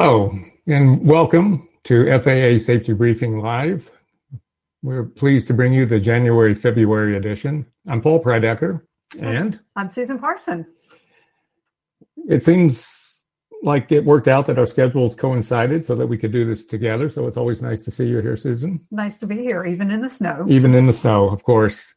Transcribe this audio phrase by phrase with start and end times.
[0.00, 0.32] Hello,
[0.68, 3.90] and welcome to FAA Safety Briefing Live.
[4.80, 7.66] We're pleased to bring you the January February edition.
[7.88, 8.82] I'm Paul Prydecker,
[9.18, 10.64] and I'm Susan Parson.
[12.28, 12.88] It seems
[13.64, 17.10] like it worked out that our schedules coincided so that we could do this together.
[17.10, 18.86] So it's always nice to see you here, Susan.
[18.92, 20.46] Nice to be here, even in the snow.
[20.48, 21.92] Even in the snow, of course.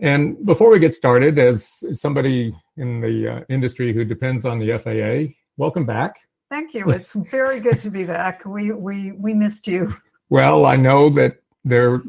[0.00, 4.78] And before we get started, as somebody in the uh, industry who depends on the
[4.78, 6.18] FAA, welcome back.
[6.52, 6.90] Thank you.
[6.90, 8.44] It's very good to be back.
[8.44, 9.94] We we we missed you.
[10.28, 12.02] Well, I know that there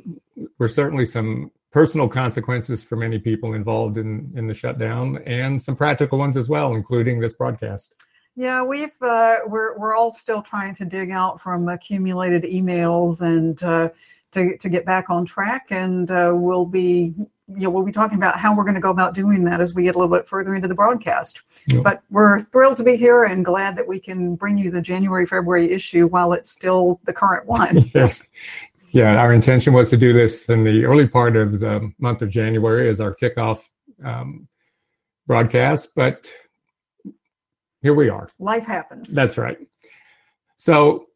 [0.59, 5.77] were certainly some personal consequences for many people involved in in the shutdown, and some
[5.77, 7.93] practical ones as well, including this broadcast.
[8.35, 13.63] Yeah, we've uh, we're we're all still trying to dig out from accumulated emails and
[13.63, 13.91] uh,
[14.33, 17.13] to to get back on track, and uh, we'll be
[17.47, 19.73] you know, we'll be talking about how we're going to go about doing that as
[19.73, 21.41] we get a little bit further into the broadcast.
[21.67, 21.81] Yeah.
[21.81, 25.25] But we're thrilled to be here and glad that we can bring you the January
[25.25, 27.91] February issue while it's still the current one.
[27.93, 28.23] yes.
[28.91, 32.29] Yeah, our intention was to do this in the early part of the month of
[32.29, 33.63] January as our kickoff
[34.05, 34.47] um,
[35.25, 36.31] broadcast, but
[37.81, 38.29] here we are.
[38.39, 39.11] Life happens.
[39.11, 39.57] That's right.
[40.57, 41.07] So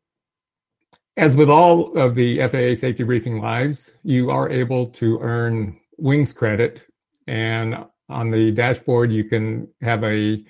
[1.17, 6.31] as with all of the FAA safety briefing lives, you are able to earn wings
[6.31, 6.81] credit.
[7.25, 7.75] And
[8.07, 10.43] on the dashboard you can have a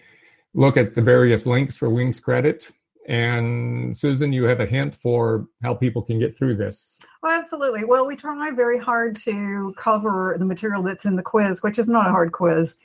[0.53, 2.69] look at the various links for wings credit.
[3.07, 6.97] And susan you have a hint for how people can get through this.
[7.23, 7.85] Oh absolutely.
[7.85, 11.87] Well we try very hard to cover the material that's in the quiz which is
[11.87, 12.75] not a hard quiz.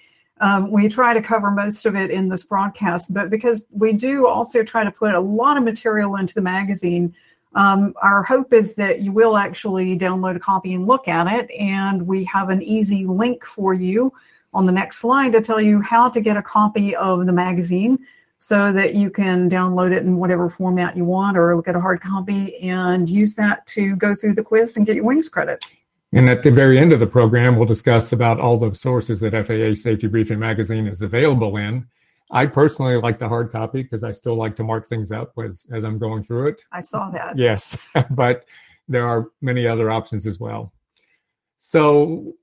[0.41, 4.28] Um, we try to cover most of it in this broadcast but because we do
[4.28, 7.12] also try to put a lot of material into the magazine
[7.55, 11.50] um, our hope is that you will actually download a copy and look at it.
[11.50, 14.12] And we have an easy link for you
[14.54, 17.99] on the next slide to tell you how to get a copy of the magazine
[18.38, 21.81] so that you can download it in whatever format you want or look at a
[21.81, 25.65] hard copy and use that to go through the quiz and get your wings credit.
[26.12, 29.32] And at the very end of the program, we'll discuss about all the sources that
[29.47, 31.87] FAA Safety Briefing Magazine is available in
[32.32, 35.66] I personally like the hard copy because I still like to mark things up as,
[35.70, 36.62] as I'm going through it.
[36.72, 37.37] I saw that.
[37.37, 37.76] Yes,
[38.10, 38.47] but
[38.88, 40.72] there are many other options as well.
[41.56, 42.34] So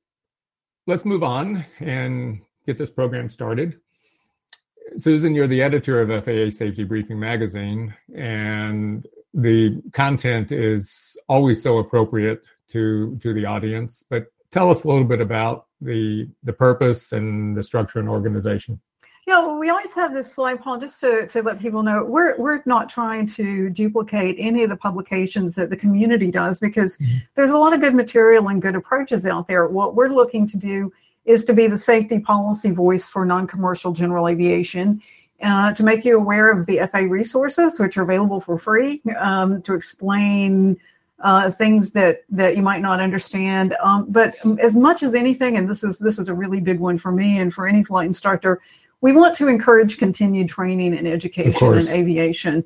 [0.85, 3.79] let's move on and get this program started.
[4.97, 11.77] Susan, you're the editor of FAA Safety Briefing Magazine, and the content is always so
[11.79, 14.03] appropriate to to the audience.
[14.09, 18.79] But tell us a little bit about the the purpose and the structure and organization.
[19.29, 22.35] Yeah, well, we always have this slide, Paul, just to, to let people know we're
[22.39, 27.17] we're not trying to duplicate any of the publications that the community does because mm-hmm.
[27.35, 29.67] there's a lot of good material and good approaches out there.
[29.67, 30.91] What we're looking to do
[31.25, 34.99] is to be the safety policy voice for non-commercial general aviation.
[35.43, 39.61] Uh, to make you aware of the FAA resources, which are available for free, um,
[39.61, 40.75] to explain
[41.19, 43.75] uh, things that that you might not understand.
[43.83, 46.97] Um, but as much as anything, and this is this is a really big one
[46.97, 48.59] for me and for any flight instructor,
[49.01, 52.63] we want to encourage continued training and education in aviation.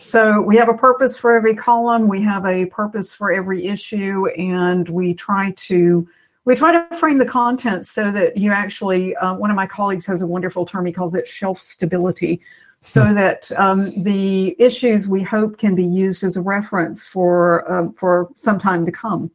[0.00, 4.26] So we have a purpose for every column, we have a purpose for every issue,
[4.36, 6.06] and we try to
[6.44, 9.16] we try to frame the content so that you actually.
[9.16, 12.40] Uh, one of my colleagues has a wonderful term; he calls it shelf stability,
[12.82, 13.14] so hmm.
[13.14, 18.30] that um, the issues we hope can be used as a reference for um, for
[18.36, 19.30] some time to come.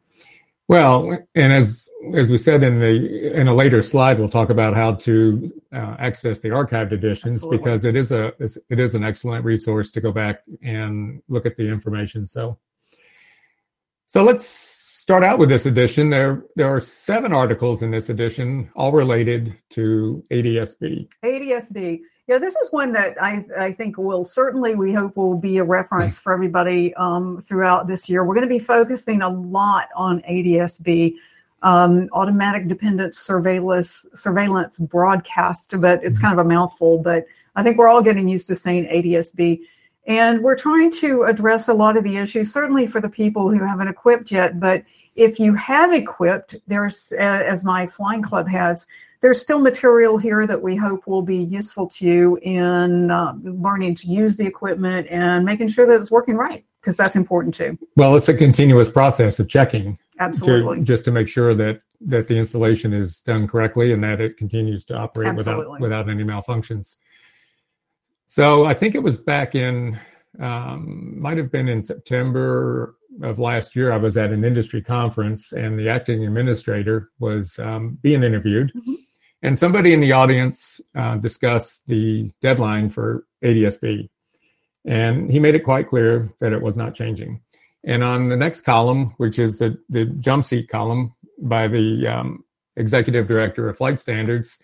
[0.72, 4.74] Well, and as as we said in the in a later slide, we'll talk about
[4.74, 7.58] how to uh, access the archived editions Absolutely.
[7.58, 8.28] because it is a
[8.70, 12.26] it is an excellent resource to go back and look at the information.
[12.26, 12.56] So,
[14.06, 16.08] so let's start out with this edition.
[16.08, 21.06] There there are seven articles in this edition, all related to ADSB.
[21.22, 22.00] ADSB.
[22.28, 25.64] Yeah, this is one that I, I think will certainly, we hope, will be a
[25.64, 28.24] reference for everybody um, throughout this year.
[28.24, 31.14] We're going to be focusing a lot on ADSB,
[31.62, 36.26] um, automatic dependent surveillance surveillance broadcast, but it's mm-hmm.
[36.26, 36.98] kind of a mouthful.
[36.98, 37.26] But
[37.56, 39.60] I think we're all getting used to saying ADSB.
[40.06, 43.64] And we're trying to address a lot of the issues, certainly for the people who
[43.64, 44.58] haven't equipped yet.
[44.58, 48.86] But if you have equipped, there's, as my flying club has,
[49.22, 53.94] there's still material here that we hope will be useful to you in uh, learning
[53.94, 57.78] to use the equipment and making sure that it's working right because that's important too.
[57.96, 59.96] Well, it's a continuous process of checking.
[60.18, 60.78] Absolutely.
[60.78, 64.36] To, just to make sure that that the installation is done correctly and that it
[64.36, 65.78] continues to operate Absolutely.
[65.78, 66.96] without without any malfunctions.
[68.26, 70.00] So I think it was back in
[70.40, 73.92] um, might have been in September of last year.
[73.92, 78.72] I was at an industry conference and the acting administrator was um, being interviewed.
[78.74, 78.94] Mm-hmm
[79.42, 84.08] and somebody in the audience uh, discussed the deadline for ADSB.
[84.84, 87.40] And he made it quite clear that it was not changing.
[87.84, 92.44] And on the next column, which is the, the jump seat column by the um,
[92.76, 94.58] executive director of flight standards,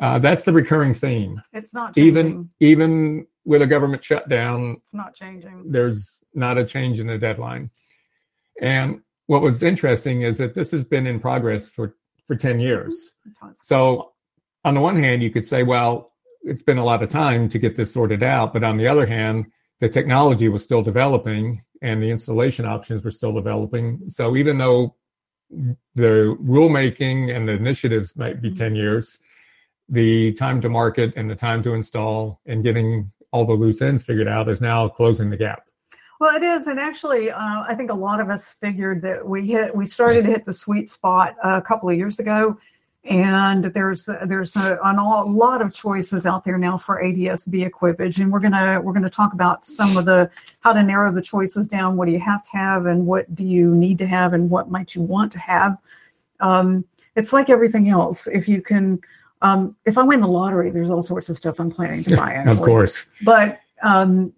[0.00, 1.42] uh, that's the recurring theme.
[1.52, 2.08] It's not changing.
[2.08, 5.70] Even even with a government shutdown, it's not changing.
[5.70, 7.70] There's not a change in the deadline.
[8.60, 13.12] And what was interesting is that this has been in progress for for 10 years.
[13.62, 14.12] So
[14.64, 16.12] on the one hand, you could say, well,
[16.42, 18.52] it's been a lot of time to get this sorted out.
[18.52, 19.46] But on the other hand,
[19.80, 24.08] the technology was still developing and the installation options were still developing.
[24.08, 24.96] So even though
[25.94, 28.58] the rulemaking and the initiatives might be mm-hmm.
[28.58, 29.18] 10 years,
[29.88, 34.02] the time to market and the time to install and getting all the loose ends
[34.02, 35.62] figured out is now closing the gap.
[36.18, 39.46] Well, it is, and actually, uh, I think a lot of us figured that we
[39.46, 42.56] hit, we started to hit the sweet spot a couple of years ago,
[43.08, 48.32] and there's there's a, a, lot of choices out there now for ADS-B equipage, and
[48.32, 50.30] we're gonna we're gonna talk about some of the
[50.60, 51.96] how to narrow the choices down.
[51.96, 54.70] What do you have to have, and what do you need to have, and what
[54.70, 55.78] might you want to have?
[56.40, 56.84] Um,
[57.14, 58.26] it's like everything else.
[58.26, 59.00] If you can,
[59.42, 62.32] um, if I win the lottery, there's all sorts of stuff I'm planning to buy.
[62.32, 62.52] Actually.
[62.52, 64.32] of course, but um,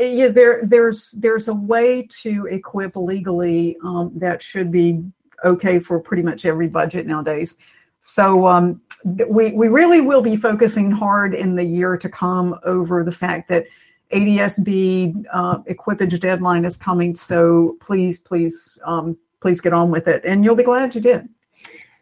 [0.00, 5.02] yeah, there there's there's a way to equip legally um, that should be
[5.44, 7.56] okay for pretty much every budget nowadays.
[8.00, 13.02] So um, we we really will be focusing hard in the year to come over
[13.02, 13.66] the fact that
[14.12, 17.16] ADS-B uh, equipage deadline is coming.
[17.16, 21.28] So please, please, um, please get on with it, and you'll be glad you did.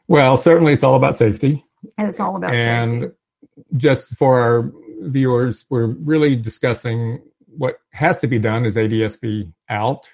[0.06, 1.64] Well, certainly, it's all about safety.
[1.96, 3.16] And it's all about and safety.
[3.76, 7.22] just for our viewers, we're really discussing
[7.56, 10.10] what has to be done is ADS-B out,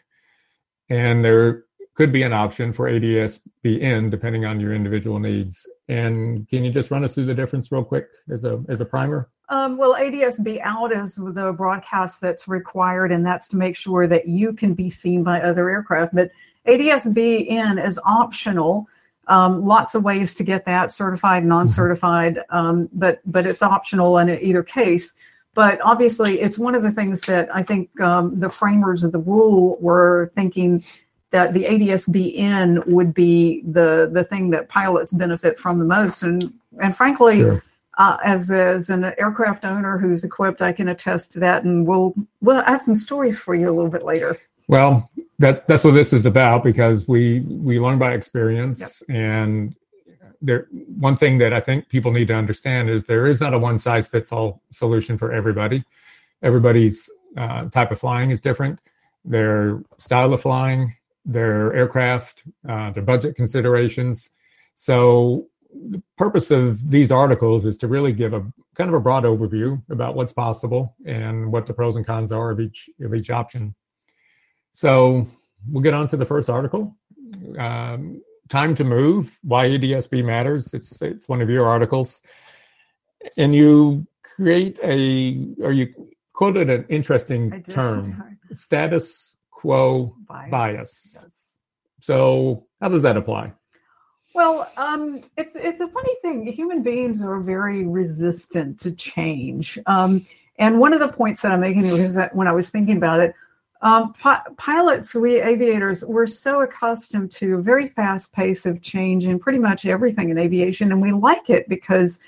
[0.88, 1.64] and there
[1.94, 5.66] could be an option for ADS-B in depending on your individual needs.
[5.88, 8.84] And can you just run us through the difference real quick as a as a
[8.84, 9.28] primer?
[9.50, 14.28] Um, well, ADS-B out is the broadcast that's required, and that's to make sure that
[14.28, 16.14] you can be seen by other aircraft.
[16.14, 16.30] But
[16.66, 18.86] ADS-B in is optional.
[19.26, 24.30] Um, lots of ways to get that certified, non-certified, um, but but it's optional in
[24.30, 25.12] either case.
[25.54, 29.18] But obviously, it's one of the things that I think um, the framers of the
[29.18, 30.84] rule were thinking
[31.30, 36.22] that the ADS-B in would be the the thing that pilots benefit from the most.
[36.22, 37.62] And and frankly, sure.
[37.98, 41.64] uh, as as an aircraft owner who's equipped, I can attest to that.
[41.64, 44.38] And we'll we'll have some stories for you a little bit later.
[44.68, 45.10] Well,
[45.40, 48.92] that that's what this is about because we we learn by experience yep.
[49.08, 49.74] and
[50.42, 53.58] there one thing that I think people need to understand is there is not a
[53.58, 55.84] one size fits all solution for everybody.
[56.42, 58.78] Everybody's uh, type of flying is different.
[59.24, 60.94] Their style of flying,
[61.24, 64.30] their aircraft, uh, their budget considerations.
[64.74, 68.40] So the purpose of these articles is to really give a
[68.74, 72.50] kind of a broad overview about what's possible and what the pros and cons are
[72.50, 73.74] of each of each option.
[74.72, 75.26] So
[75.68, 76.96] we'll get on to the first article.
[77.58, 80.74] Um, time to move why ADS-B matters.
[80.74, 82.20] It's it's one of your articles.
[83.36, 85.94] And you create a or you
[86.34, 91.18] quoted an interesting term status quo bias, bias.
[91.22, 91.56] Yes.
[92.00, 93.52] so how does that apply?
[94.34, 96.46] Well um, it's it's a funny thing.
[96.46, 99.78] Human beings are very resistant to change.
[99.86, 100.26] Um,
[100.58, 103.18] and one of the points that i'm making is that when i was thinking about
[103.18, 103.34] it
[103.82, 109.26] um, pi- pilots, we aviators, we're so accustomed to a very fast pace of change
[109.26, 112.20] in pretty much everything in aviation, and we like it because,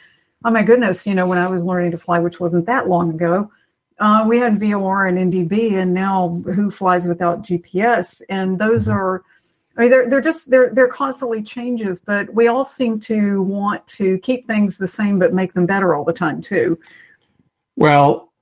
[0.44, 3.10] oh my goodness, you know, when I was learning to fly, which wasn't that long
[3.10, 3.50] ago,
[3.98, 8.22] uh, we had VOR and NDB, and now who flies without GPS?
[8.30, 8.96] And those mm-hmm.
[8.96, 9.22] are,
[9.76, 13.86] I mean, they're they're just they're they're constantly changes, but we all seem to want
[13.88, 16.78] to keep things the same but make them better all the time too.
[17.76, 18.32] Well,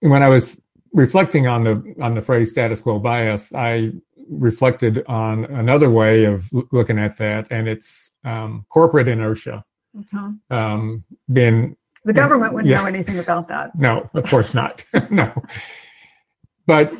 [0.00, 0.56] when I was
[0.92, 3.92] reflecting on the on the phrase status quo bias, I
[4.28, 9.64] reflected on another way of looking at that, and it's um, corporate inertia.
[9.96, 10.54] Mm-hmm.
[10.54, 12.80] Um, been the government wouldn't yeah.
[12.80, 13.76] know anything about that.
[13.78, 14.84] No, of course not.
[15.10, 15.32] no,
[16.66, 16.92] but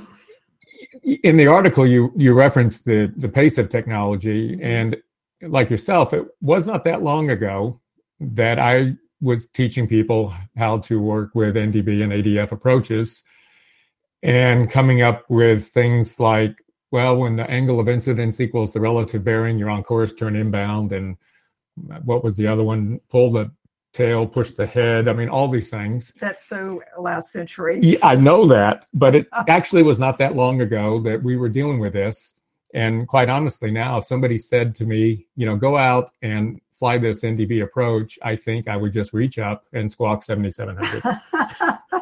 [1.02, 4.96] in the article you you referenced the the pace of technology, and
[5.42, 7.80] like yourself, it was not that long ago
[8.20, 13.22] that I was teaching people how to work with NDB and ADF approaches
[14.22, 16.56] and coming up with things like,
[16.90, 20.92] well, when the angle of incidence equals the relative bearing, you're on course, turn inbound.
[20.92, 21.16] And
[22.04, 23.00] what was the other one?
[23.08, 23.50] Pull the
[23.92, 25.08] tail, push the head.
[25.08, 26.12] I mean, all these things.
[26.20, 27.80] That's so last century.
[27.82, 29.44] Yeah, I know that, but it ah.
[29.48, 32.34] actually was not that long ago that we were dealing with this.
[32.74, 36.96] And quite honestly, now, if somebody said to me, you know, go out and fly
[36.96, 42.01] this NDB approach, I think I would just reach up and squawk 7700.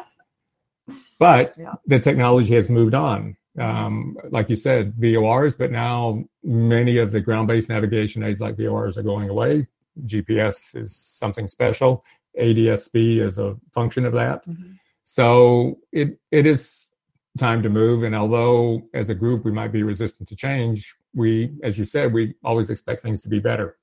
[1.21, 1.75] But Yeah.
[1.85, 3.37] the technology has moved on.
[3.59, 8.97] Um, like you said, VORs, but now many of the ground-based navigation aids like VORs
[8.97, 9.67] are going away.
[10.07, 12.03] GPS is something special.
[12.39, 14.47] ADSB is a function of that.
[14.47, 14.79] Mhm.
[15.03, 16.89] So it it is
[17.37, 18.01] time to move.
[18.03, 22.13] And although as a group we might be resistant to change, we, as you said,
[22.13, 23.77] we always expect things to be better.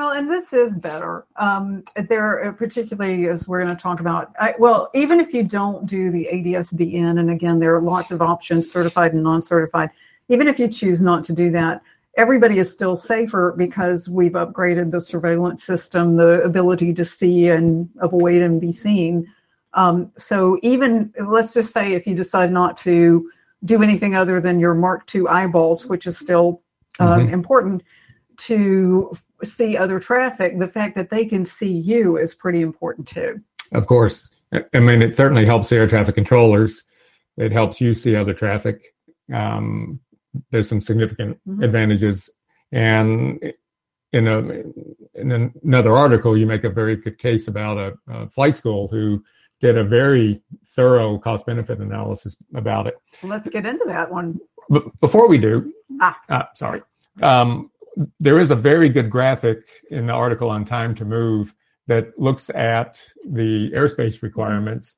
[0.00, 1.26] Well, and this is better.
[1.36, 4.32] Um, there, uh, particularly as we're going to talk about.
[4.40, 8.10] I, well, even if you don't do the ADSB in, and again, there are lots
[8.10, 9.90] of options, certified and non-certified.
[10.30, 11.82] Even if you choose not to do that,
[12.16, 17.86] everybody is still safer because we've upgraded the surveillance system, the ability to see and
[18.00, 19.30] avoid and be seen.
[19.74, 23.30] Um, so even let's just say if you decide not to
[23.66, 26.62] do anything other than your Mark II eyeballs, which is still
[27.00, 27.32] um, Mhm.
[27.32, 27.82] important
[28.38, 29.12] to
[29.44, 33.40] see other traffic, the fact that they can see you is pretty important too.
[33.72, 36.82] Of course, I mean it certainly helps air traffic controllers.
[37.36, 38.94] It helps you see other traffic.
[39.32, 40.00] Um,
[40.50, 41.64] there's some significant Mhm.
[41.64, 42.30] advantages,
[42.72, 43.52] and
[44.12, 44.38] in a
[45.14, 49.22] in another article, you make a very good case about a, a flight school who
[49.60, 50.40] did a very
[50.74, 52.94] thorough cost benefit analysis about it.
[53.22, 54.40] Let's get into that one.
[54.68, 56.18] But before we do, Ah.
[56.28, 56.82] uh, sorry,
[57.22, 57.69] um,
[58.18, 61.54] there is a very good graphic in the article on time to move
[61.86, 64.96] that looks at the airspace requirements.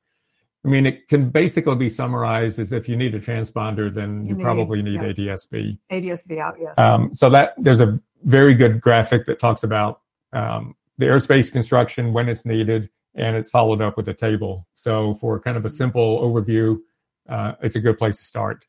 [0.65, 4.29] I mean, it can basically be summarized as if you need a transponder, then you,
[4.29, 5.35] You need- probably need yeah.
[5.35, 5.77] ADSB.
[5.91, 6.77] ADSB out, yes.
[6.77, 12.13] Um, so that there's a very good graphic that talks about um, the airspace construction
[12.13, 14.65] when it's needed, and it's followed up with a table.
[14.73, 16.79] So for kind of a simple overview,
[17.27, 18.65] uh, it's a good place to start.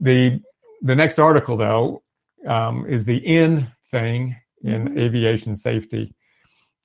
[0.00, 0.40] The
[0.82, 2.02] the next article though
[2.46, 4.98] um, is the in thing in Mhm.
[4.98, 6.14] aviation safety.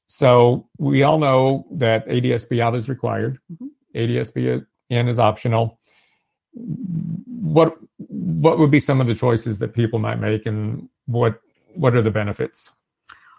[0.05, 3.39] So we all know that ADSB out is required.
[3.51, 3.69] Mhm.
[3.95, 5.79] ADSB in is optional.
[6.53, 11.39] What what would be some of the choices that people might make, and what
[11.75, 12.71] what are the benefits?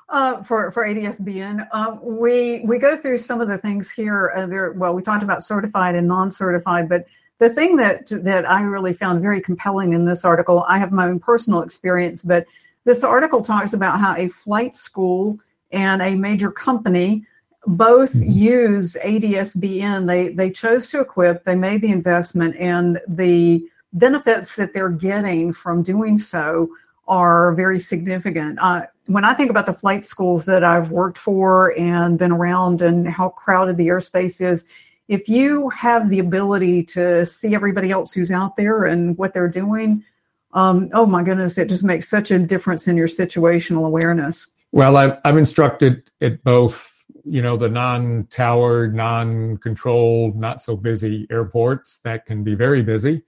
[0.08, 4.32] Uh, for for ADSB in, uh, we we go through some of the things here.
[4.36, 7.04] Uh, there, well, we talked about certified and non-certified, but
[7.40, 11.08] the thing that that I really found very compelling in this article, I have my
[11.08, 12.46] own personal experience, but
[12.84, 15.38] this article talks about how a flight school
[15.72, 17.26] and a major company
[17.66, 18.34] both Mhm.
[18.34, 20.06] use ADSB in.
[20.06, 25.52] They they chose to equip, they made the investment, and the benefits that they're getting
[25.52, 26.68] from doing so
[27.08, 28.58] are very significant.
[28.60, 32.82] Uh, when I think about the flight schools that I've worked for and been around
[32.82, 34.64] and how crowded the airspace is,
[35.10, 39.48] if you have the ability to see everybody else who's out there and what they're
[39.48, 40.04] doing,
[40.52, 44.46] um, oh my goodness, it just makes such a difference in your situational awareness.
[44.70, 51.98] Well, I've, I've instructed at both, you know, the non-towered, non-controlled, not so busy airports
[52.04, 53.24] that can be very busy,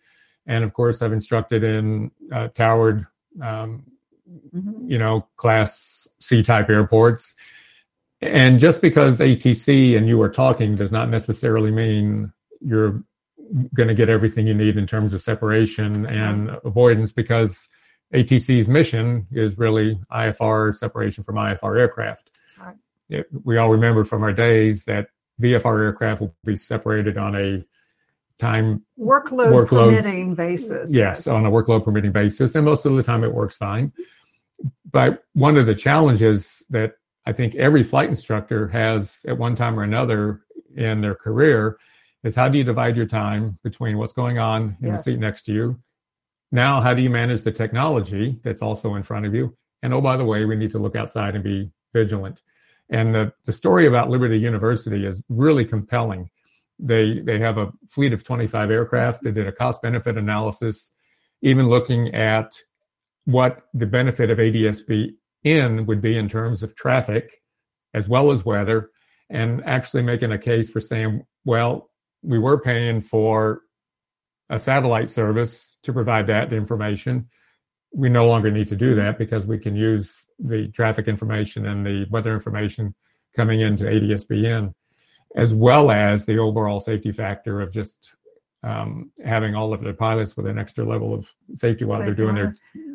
[0.46, 3.06] and of course, I've instructed in uh, towered,
[3.40, 3.82] um,
[4.54, 4.88] Mhm.
[4.88, 7.34] you know, class C type airports.
[8.23, 13.02] And just because ATC and you are talking does not necessarily mean you're
[13.75, 17.69] going to get everything you need in terms of separation and avoidance because
[18.14, 22.31] ATC's mission is really IFR separation from IFR aircraft.
[22.61, 22.76] Right.
[23.09, 25.09] It, we all remember from our days that
[25.41, 27.64] VFR aircraft will be separated on a
[28.38, 29.97] time Workload, Workload.
[29.97, 30.91] permitting basis.
[30.93, 33.93] Yes, on a workload permitting basis, and most of the time it works fine.
[34.91, 36.95] But one of the challenges that
[37.26, 40.43] I think every flight instructor has at one time or another
[40.76, 41.79] in their career
[42.25, 45.05] is how do you divide your time between what's going on in Yes.
[45.05, 45.79] the seat next to you?
[46.50, 49.57] Now, how do you manage the technology that's also in front of you?
[49.83, 52.43] And oh, by the way, we need to look outside and be vigilant.
[52.91, 56.29] And the, the story about Liberty University is really compelling.
[56.79, 59.23] They they have a fleet of 25 aircraft.
[59.23, 60.91] They did a cost benefit analysis,
[61.41, 62.61] even looking at
[63.25, 67.42] what the benefit of ADSB in would be in terms of traffic
[67.94, 68.90] as well as weather,
[69.30, 71.90] and actually making a case for saying, well,
[72.22, 73.62] we were paying for
[74.50, 77.28] a satellite service to provide that information.
[77.94, 81.84] We no longer need to do that because we can use the traffic information and
[81.84, 82.94] the weather information
[83.34, 84.75] coming into ADSB in,
[85.37, 88.12] as well as the overall safety factor of just
[88.62, 92.34] um, having all of their pilots with an extra level of safety while they're doing
[92.37, 92.52] their.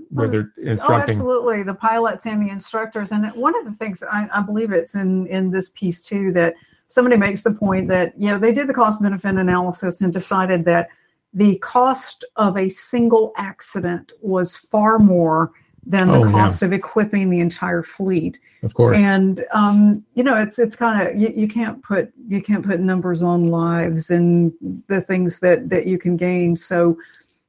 [0.10, 0.52] Where they're
[0.88, 1.64] Oh, absolutely.
[1.64, 3.12] The pilots and the instructors.
[3.12, 6.54] And one of the things I, I believe it's in, in this piece too that
[6.88, 10.66] somebody makes the point that, you know, they did the cost benefit analysis and decided
[10.66, 10.90] that
[11.34, 15.52] the cost of a single accident was far more
[15.86, 16.32] than the Oh, yeah.
[16.32, 18.40] cost of equipping the entire fleet.
[18.64, 18.98] Of course.
[18.98, 22.80] And um, you know, it's it's kind of you, you can't put you can't put
[22.80, 24.52] numbers on lives and
[24.88, 26.58] the things that that you can gain.
[26.58, 26.98] So,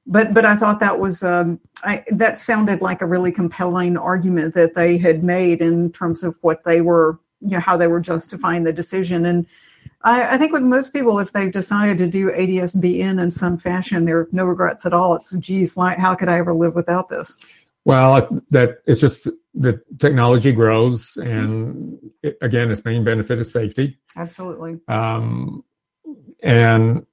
[0.08, 4.54] but but I thought that was um, I, that sounded like a really compelling argument
[4.54, 8.00] that they had made in terms of what they were you know how they were
[8.00, 9.46] justifying the decision and.
[10.02, 14.04] I, I think with most people, if they've decided to do ADSBN in some fashion,
[14.04, 15.16] there are no regrets at all.
[15.16, 15.96] It's, geez, why?
[15.96, 17.36] How could I ever live without this?
[17.84, 23.98] Well, that it's just the technology grows, and it, again, its main benefit is safety.
[24.14, 24.78] Absolutely.
[24.86, 25.64] Um,
[26.42, 27.04] and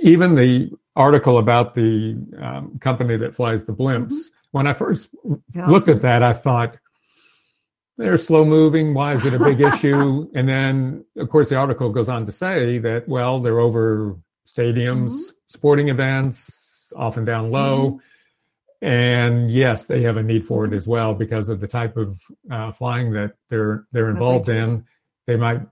[0.00, 4.14] even the article about the um, company that flies the blimps,
[4.52, 5.08] when I first
[5.54, 5.66] Yeah.
[5.68, 6.78] looked at that, I thought
[7.98, 8.94] they're slow moving.
[8.94, 10.28] Why is it a big issue?
[10.34, 15.12] And then, of course, the article goes on to say that well, they're over stadiums,
[15.12, 15.30] Mhm.
[15.46, 18.00] sporting events, often down low.
[18.82, 22.20] And yes, they have a need for it as well because of the type of
[22.50, 24.84] uh, flying that they're they're involved in.
[25.26, 25.62] They might,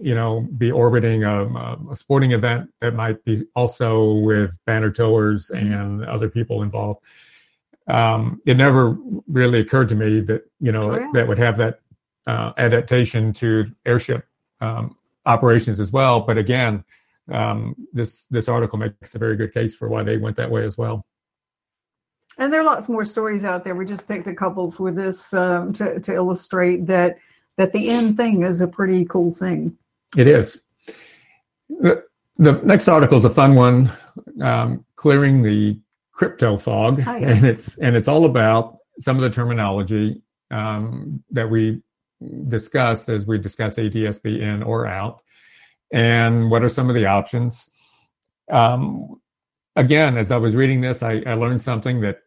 [0.00, 1.44] you know, be orbiting a,
[1.90, 7.00] a sporting event that might be also with banner towers and other people involved.
[7.86, 8.96] Um, it never
[9.28, 11.10] really occurred to me that you know Oh, yeah.
[11.12, 11.80] that would have that
[12.26, 14.26] uh, adaptation to airship
[14.62, 16.20] um, operations as well.
[16.20, 16.82] But again,
[17.30, 20.64] um, this this article makes a very good case for why they went that way
[20.64, 21.04] as well.
[22.38, 23.76] And there are lots more stories out there.
[23.76, 27.18] We just picked a couple for this um, to, to illustrate that
[27.56, 29.76] that the end thing is a pretty cool thing.
[30.16, 30.60] It is.
[31.68, 32.04] The,
[32.38, 33.92] the next article is a fun one,
[34.42, 35.78] um, clearing the
[36.12, 41.48] crypto fog, Oh, and it's and it's all about some of the terminology um, that
[41.48, 41.82] we
[42.48, 45.22] discuss as we discuss ADSB in or out,
[45.92, 47.68] and what are some of the options.
[48.50, 49.20] Um,
[49.76, 52.18] again, as I was reading this, I, I learned something that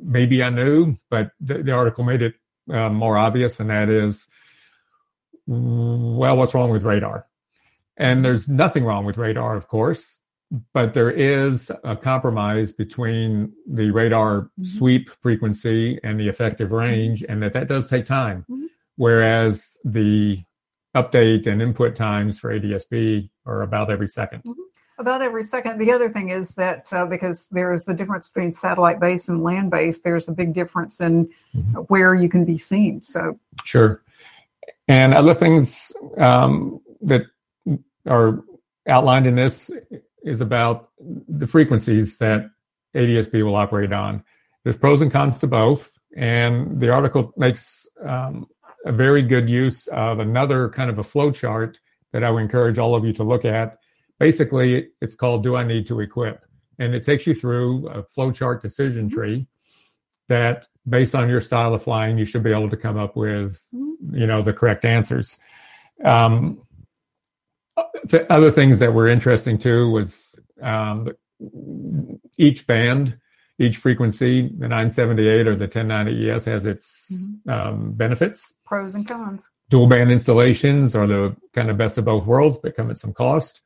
[0.00, 2.34] maybe I knew, but the, the article made it
[2.70, 4.28] uh, more obvious, and that is,
[5.46, 7.26] well, what's wrong with radar?
[7.96, 10.18] And there's nothing wrong with radar, of course,
[10.72, 14.66] but there is a compromise between the radar Mhm.
[14.66, 18.44] sweep frequency and the effective range, and that that does take time.
[18.50, 18.66] Mhm.
[18.96, 20.44] Whereas the
[20.94, 24.42] update and input times for ADSB are about every second.
[24.98, 25.78] About every second.
[25.78, 29.70] The other thing is that uh, because there's the difference between satellite based and land
[29.70, 31.86] based, there's a big difference in Mhm.
[31.88, 33.02] where you can be seen.
[33.02, 34.02] So, Sure.
[34.88, 37.26] And other things um, that
[38.06, 38.42] are
[38.86, 39.70] outlined in this
[40.22, 40.90] is about
[41.28, 42.48] the frequencies that
[42.94, 44.22] ADSB will operate on.
[44.64, 48.46] There's pros and cons to both, and the article makes um,
[48.86, 51.78] a very good use of another kind of a flow chart
[52.12, 53.78] that I would encourage all of you to look at.
[54.18, 56.44] Basically, it's called "Do I Need to Equip,"
[56.78, 59.46] and it takes you through a flow chart decision tree
[60.28, 63.60] that, based on your style of flying, you should be able to come up with
[64.12, 65.36] you know the correct answers.
[66.04, 66.62] Um,
[68.08, 71.12] th- other things that were interesting too was um,
[72.38, 73.18] each band
[73.58, 77.12] each frequency the 978 or the 1090 es has its
[77.48, 78.52] um, benefits.
[78.64, 79.50] Pros and cons.
[79.70, 83.12] dual band installations are the kind of best of both worlds but come at some
[83.12, 83.62] cost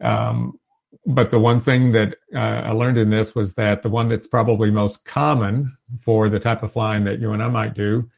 [0.00, 0.58] um,
[1.06, 4.26] but the one thing that uh, i learned in this was that the one that's
[4.26, 8.08] probably most common for the type of flying that you and i might do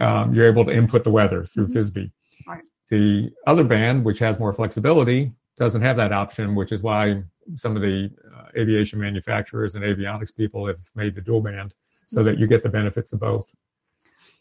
[0.00, 1.74] um, you're able to input the weather through Mhm.
[1.74, 2.10] FISB.
[2.48, 2.62] Right.
[2.90, 7.22] The other band, which has more flexibility, doesn't have that option, which is why
[7.54, 11.74] some of the uh, aviation manufacturers and avionics people have made the dual band
[12.06, 13.54] so that you get the benefits of both.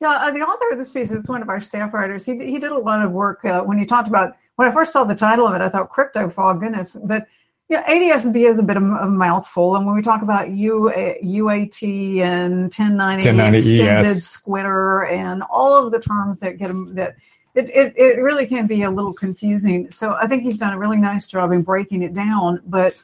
[0.02, 2.26] Yeah, uh, the author of this piece is one of our staff writers.
[2.26, 4.94] He, he did a lot of work uh, when he talked about, when I first
[4.94, 6.96] saw the title of it, I thought crypto fog, goodness.
[7.04, 7.28] But
[7.70, 9.76] yeah, ADSB is a bit of a mouthful.
[9.76, 10.92] And when we talk about U,
[11.24, 14.38] UAT and 1090, 1090 extended ES.
[14.38, 17.16] squitter and all of the terms that get them, that
[17.56, 19.90] it, it, it really can be a little confusing.
[19.92, 22.62] So I think he's done a really nice job in breaking it down.
[22.66, 22.96] But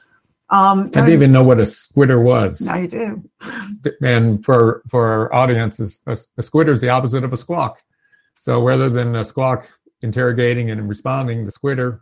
[0.50, 2.60] um, I didn't even know what a squitter was.
[2.62, 3.30] now you do.
[4.02, 7.82] And for for our audiences, a, a squitter is the opposite of a squawk.
[8.34, 9.70] So rather than a squawk
[10.02, 12.00] interrogating and responding, the squitter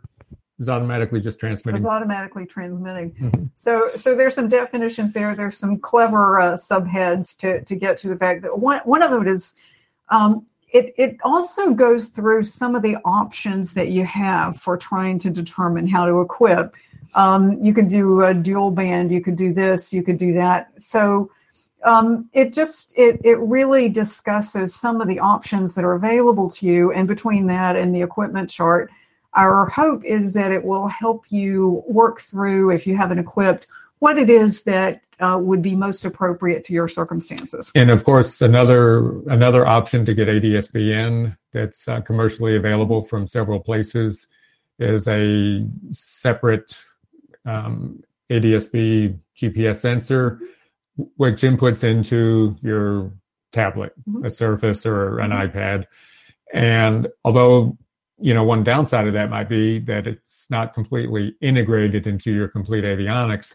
[0.58, 1.76] is automatically just transmitting.
[1.76, 3.12] It's automatically transmitting.
[3.12, 3.50] Mhm.
[3.54, 5.34] So, so there's some definitions there.
[5.34, 9.10] There's some clever uh, subheads to to get to the fact that one one of
[9.10, 9.54] them is
[10.08, 15.18] um, it it also goes through some of the options that you have for trying
[15.20, 16.74] to determine how to equip.
[17.14, 19.10] Um, you can do a dual band.
[19.10, 19.92] You could do this.
[19.92, 20.70] You could do that.
[20.82, 21.30] So.
[21.84, 26.66] Um, it just it it really discusses some of the options that are available to
[26.66, 28.90] you, and between that and the equipment chart,
[29.34, 33.68] our hope is that it will help you work through if you haven't equipped
[34.00, 37.70] what it is that uh, would be most appropriate to your circumstances.
[37.74, 43.26] And of course, another another option to get ADSB in that's uh, commercially available from
[43.26, 44.28] several places
[44.78, 46.78] is a separate
[47.44, 50.40] um, ADSB GPS sensor,
[51.16, 53.12] which inputs into your
[53.52, 54.24] tablet, mm-hmm.
[54.24, 55.56] a Surface or an mm-hmm.
[55.56, 55.86] iPad.
[56.52, 57.76] And although
[58.20, 62.48] you know one downside of that might be that it's not completely integrated into your
[62.48, 63.54] complete avionics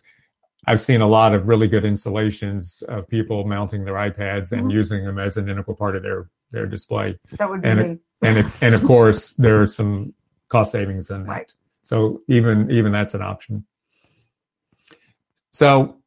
[0.68, 4.72] i've seen a lot of really good installations of people mounting their ipads and mm-hmm.
[4.72, 8.38] using them as an integral part of their their display that would be and and
[8.38, 10.14] it, and of course there are some
[10.50, 11.54] cost savings in that right.
[11.82, 13.66] so even even that's an option
[15.52, 15.98] so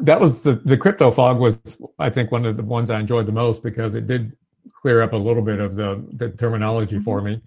[0.00, 1.58] that was the the crypto fog was
[1.98, 4.36] i think one of the ones i enjoyed the most because it did
[4.80, 7.04] clear up a little bit of the, the terminology mm-hmm.
[7.04, 7.40] for me.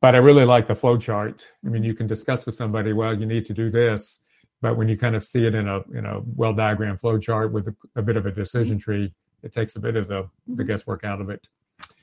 [0.00, 1.46] But I really like the flow chart.
[1.64, 4.20] I mean, you can discuss with somebody, well, you need to do this,
[4.60, 7.52] but when you kind of see it in a in a well diagrammed flow chart
[7.52, 8.90] with a, a, bit of a decision mm-hmm.
[8.90, 10.66] tree, it takes a bit of the, the mm-hmm.
[10.66, 11.46] guesswork out of it.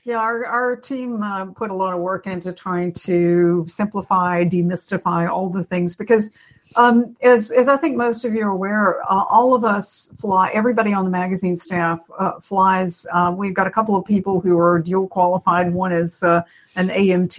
[0.04, 5.28] Yeah, our, our team uh, put a lot of work into trying to simplify, demystify
[5.28, 6.30] all the things because
[6.76, 10.50] um, as, as I think most of you are aware, uh, all of us fly,
[10.52, 13.06] everybody on the magazine staff uh, flies.
[13.12, 15.72] Um, we've got a couple of people who are dual qualified.
[15.72, 16.42] One is uh,
[16.76, 17.38] an AMT,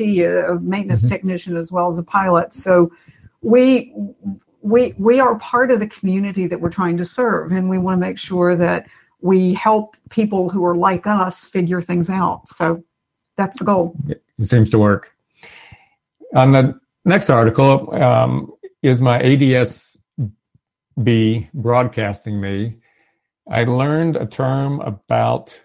[0.50, 1.10] a maintenance mm-hmm.
[1.10, 2.52] technician, as well as a pilot.
[2.52, 2.92] So
[3.42, 3.94] we,
[4.62, 8.02] we, we are part of the community that we're trying to serve, and we want
[8.02, 8.88] to make sure that
[9.22, 12.48] we help people who are like us figure things out.
[12.48, 12.84] So
[13.36, 13.96] that's the goal.
[14.08, 15.16] It seems to work.
[16.36, 19.98] On the next article, um, is my ADSB
[21.54, 22.78] broadcasting me,
[23.50, 25.58] I learned a term about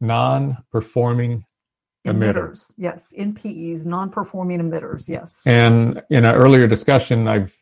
[0.00, 1.44] non-performing
[2.06, 2.14] emitters.
[2.14, 2.72] emitters.
[2.76, 5.08] Yes, NPEs, non-performing emitters.
[5.08, 5.42] Yes.
[5.46, 7.54] And in an earlier discussion, I've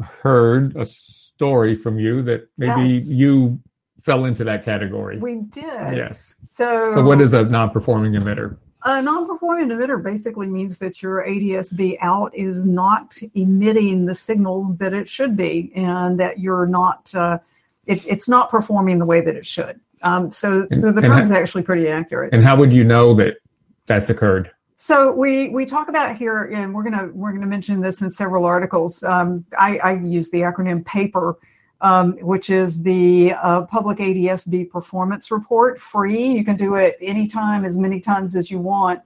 [0.00, 3.06] heard a story from you that maybe yes.
[3.06, 3.60] you
[4.00, 5.18] fell into that category.
[5.18, 5.94] We did.
[5.94, 6.34] Yes.
[6.42, 8.56] So, so what is a non-performing emitter?
[8.82, 14.94] A non-performing emitter basically means that your ADSB out is not emitting the signals that
[14.94, 17.38] it should be, and that you're not uh,
[17.86, 19.80] it, it's not performing the way that it should.
[20.02, 22.32] Um, so, and, so the term is actually pretty accurate.
[22.32, 23.36] And how would you know that
[23.86, 24.50] that's occurred?
[24.76, 28.46] So we we talk about here, and we're gonna we're gonna mention this in several
[28.46, 29.02] articles.
[29.02, 31.36] Um, I, I use the acronym PAPER
[31.82, 36.26] um, which is the uh, public ADSB performance report, free.
[36.26, 39.00] You can do it anytime, as many times as you want.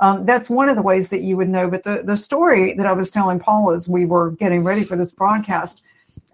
[0.00, 1.68] Um, that's one of the ways that you would know.
[1.68, 4.96] But the, the story that I was telling Paul as we were getting ready for
[4.96, 5.82] this broadcast,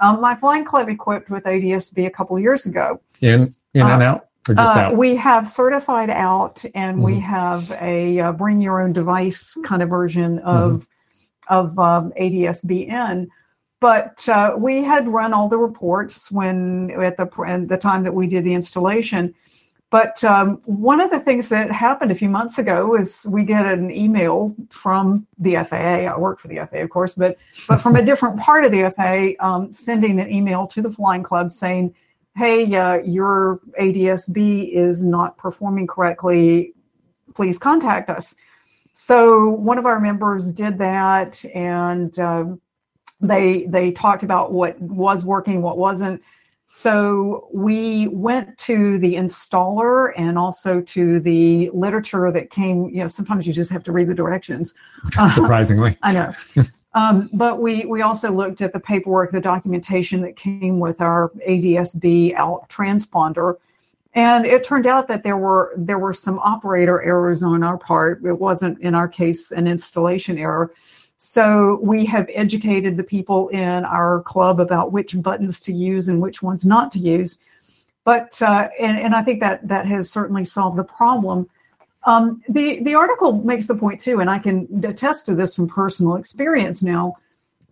[0.01, 3.01] um, my flying club equipped with ADSB a couple years ago.
[3.21, 4.29] In in uh, and out.
[4.49, 4.97] Uh, out?
[4.97, 7.03] We have certified out, and mm-hmm.
[7.03, 11.55] we have a uh, bring your own device kind of version of mm-hmm.
[11.55, 13.31] of um, ADSB in.
[13.81, 18.15] But uh, we had run all the reports when at the at the time that
[18.15, 19.35] we did the installation.
[19.95, 23.65] But um, one of the things that happened a few months ago is we get
[23.65, 26.07] an email from the FAA.
[26.07, 27.37] I work for the FAA, of course, but
[27.69, 31.23] but from a different part of the FAA, um, sending an email to the flying
[31.23, 31.95] club saying,
[32.35, 36.75] "Hey, uh, your ADSB is not performing correctly.
[37.37, 38.35] Please contact us."
[38.95, 42.61] So one of our members did that, and um,
[43.29, 46.23] they they talked about what was working, what wasn't.
[46.67, 52.89] So we went to the installer and also to the literature that came.
[52.89, 54.75] You know, sometimes you just have to read the directions.
[55.35, 56.35] Surprisingly, I know.
[56.95, 61.31] Um, but we we also looked at the paperwork, the documentation that came with our
[61.47, 63.57] ADSB out transponder,
[64.15, 68.25] and it turned out that there were there were some operator errors on our part.
[68.25, 70.73] It wasn't in our case an installation error.
[71.25, 76.21] So we have educated the people in our club about which buttons to use and
[76.21, 77.39] which ones not to use.
[78.05, 81.49] But uh, and, and I think that that has certainly solved the problem.
[82.05, 85.67] Um, the the article makes the point too, and I can attest to this from
[85.67, 87.17] personal experience now.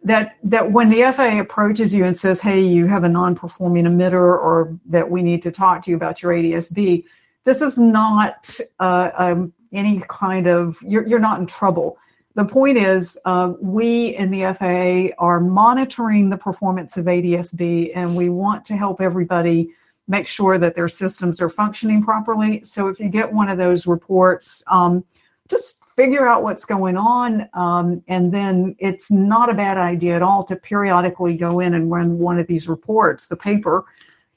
[0.02, 4.14] That that when the FAA approaches you and says, "Hey, you have a non-performing emitter,"
[4.14, 7.04] or that we need to talk to you about your ADSB,
[7.44, 11.98] this is not uh, um, any kind of you're you're not in trouble
[12.34, 18.16] the point is, uh, we in the FAA are monitoring the performance of ADSB, and
[18.16, 19.70] we want to help everybody
[20.08, 22.64] make sure that their systems are functioning properly.
[22.64, 25.04] So if you get one of those reports, um,
[25.48, 30.22] just figure out what's going on, um, and then it's not a bad idea at
[30.22, 33.84] all to periodically go in and run one of these reports, the paper,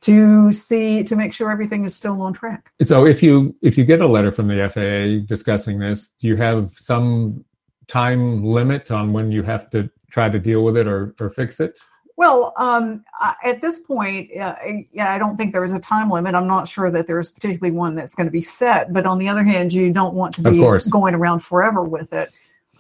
[0.02, 2.72] to see to make sure everything is still on track.
[2.82, 6.36] So if you if you get a letter from the FAA discussing this, do you
[6.36, 7.44] have some
[7.88, 11.60] time limit on when you have to try to deal with it or, or fix
[11.60, 11.80] it?
[12.18, 13.04] Well, um,
[13.44, 14.56] at this point, uh,
[14.92, 16.34] yeah, I don't think there is a time limit.
[16.34, 18.94] I'm not sure that there's particularly one that's going to be set.
[18.94, 22.32] But on the other hand, you don't want to be going around forever with it.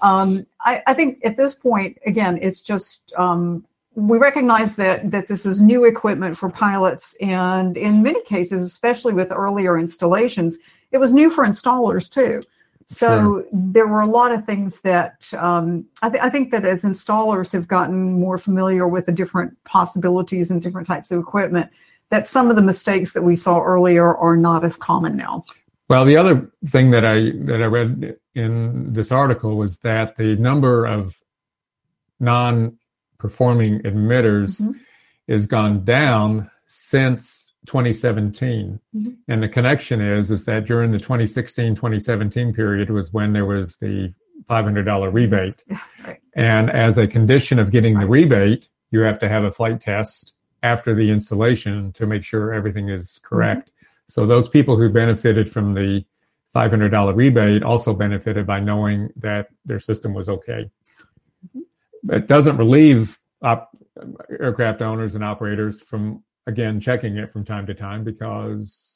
[0.01, 3.65] Um, I, I, think at this point, again, it's just um,
[3.95, 9.13] we recognize that that this is new equipment for pilots, and in many cases, especially
[9.13, 10.59] with earlier installations,
[10.91, 12.43] it was new for installers too.
[12.87, 13.45] So sure.
[13.51, 17.51] there were a lot of things that um, I, th- I, think that as installers
[17.51, 21.71] have gotten more familiar with the different possibilities and different types of equipment,
[22.09, 25.43] that some of the mistakes that we saw earlier are not as common now.
[25.89, 30.35] Well, the other thing that I that I read in this article was that the
[30.35, 31.21] number of
[32.19, 34.71] non-performing emitters mm-hmm.
[35.27, 39.11] is gone down since 2017 mm-hmm.
[39.27, 44.13] and the connection is is that during the 2016-2017 period was when there was the
[44.49, 45.63] $500 rebate
[46.05, 46.19] right.
[46.35, 50.33] and as a condition of getting the rebate you have to have a flight test
[50.63, 53.85] after the installation to make sure everything is correct mm-hmm.
[54.07, 56.03] so those people who benefited from the
[56.55, 60.69] $500 rebate also benefited by knowing that their system was okay
[61.55, 62.13] mm-hmm.
[62.13, 63.71] it doesn't relieve op-
[64.39, 68.91] aircraft owners and operators from again checking it from time to time because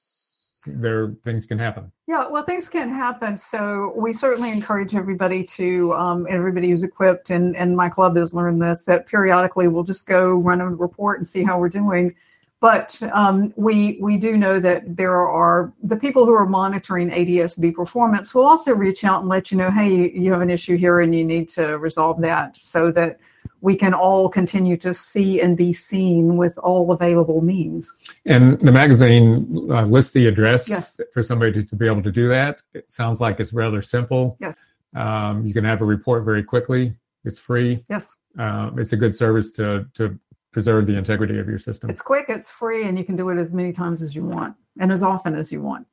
[0.65, 1.91] there things can happen.
[2.07, 3.38] Yeah well things can happen.
[3.38, 8.33] So we certainly encourage everybody to um, everybody who's equipped and and my club has
[8.33, 12.15] learned this that periodically we'll just go run a report and see how we're doing.
[12.62, 17.73] But um, we we do know that there are the people who are monitoring ADSB
[17.73, 20.99] performance will also reach out and let you know, hey, you have an issue here
[20.99, 23.19] and you need to resolve that, so that
[23.62, 27.93] we can all continue to see and be seen with all available means.
[28.26, 31.00] And the magazine uh, lists the address yes.
[31.13, 32.62] for somebody to, to, be able to do that.
[32.74, 34.38] It sounds like it's rather simple.
[34.39, 34.58] Yes.
[34.95, 36.95] Um, you can have a report very quickly.
[37.26, 37.84] It's free.
[37.89, 38.15] Yes.
[38.38, 40.17] Um, it's a good service to to
[40.52, 41.89] preserve the integrity of your system.
[41.89, 44.56] It's quick, it's free, and you can do it as many times as you want
[44.80, 45.86] and as often as you want.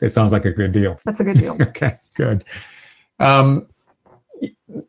[0.00, 0.98] It sounds like a good deal.
[1.04, 1.56] That's a good deal.
[1.60, 2.44] okay, good.
[3.18, 3.66] Um,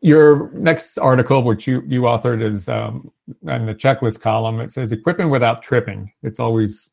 [0.00, 3.10] your next article, which you, you authored, is um,
[3.46, 4.60] in the checklist column.
[4.60, 6.12] It says equipment without tripping.
[6.22, 6.90] It's always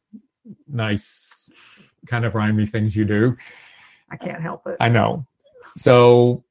[0.67, 1.49] nice,
[2.07, 3.35] kind of rhymey things you do.
[4.11, 4.77] I can't help it.
[4.79, 5.25] I know.
[5.77, 6.43] So,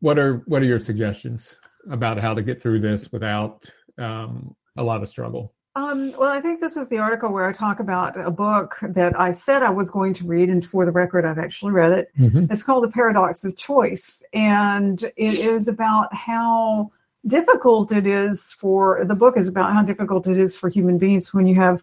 [0.00, 1.56] what are what are your suggestions
[1.90, 5.52] about how to get through this without um, a lot of struggle?
[5.76, 9.18] Um, well, I think this is the article where I talk about a book that
[9.18, 12.10] I said I was going to read, and for the record, I've actually read it.
[12.18, 12.46] Mm-hmm.
[12.50, 16.90] It's called The Paradox of Choice, and it is about how
[17.26, 21.32] difficult it is for the book is about how difficult it is for human beings
[21.32, 21.82] when you have.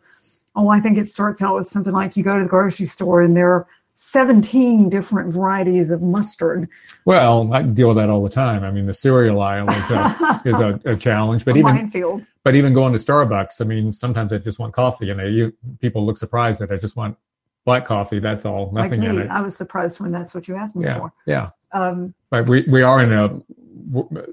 [0.56, 3.22] Oh, I think it starts out with something like you go to the grocery store
[3.22, 6.68] and there are 17 different varieties of mustard.
[7.06, 8.64] Well, I deal with that all the time.
[8.64, 12.26] I mean, the cereal aisle is a, is a, a challenge, but a even minefield.
[12.44, 16.06] But even going to Starbucks, I mean, sometimes I just want coffee, and you, people
[16.06, 17.18] look surprised that I just want
[17.64, 18.20] black coffee.
[18.20, 19.30] That's all, nothing like in it.
[19.30, 21.14] I was surprised when that's what you asked me yeah, for.
[21.26, 21.50] Yeah.
[21.72, 23.42] Um, but we we are in a,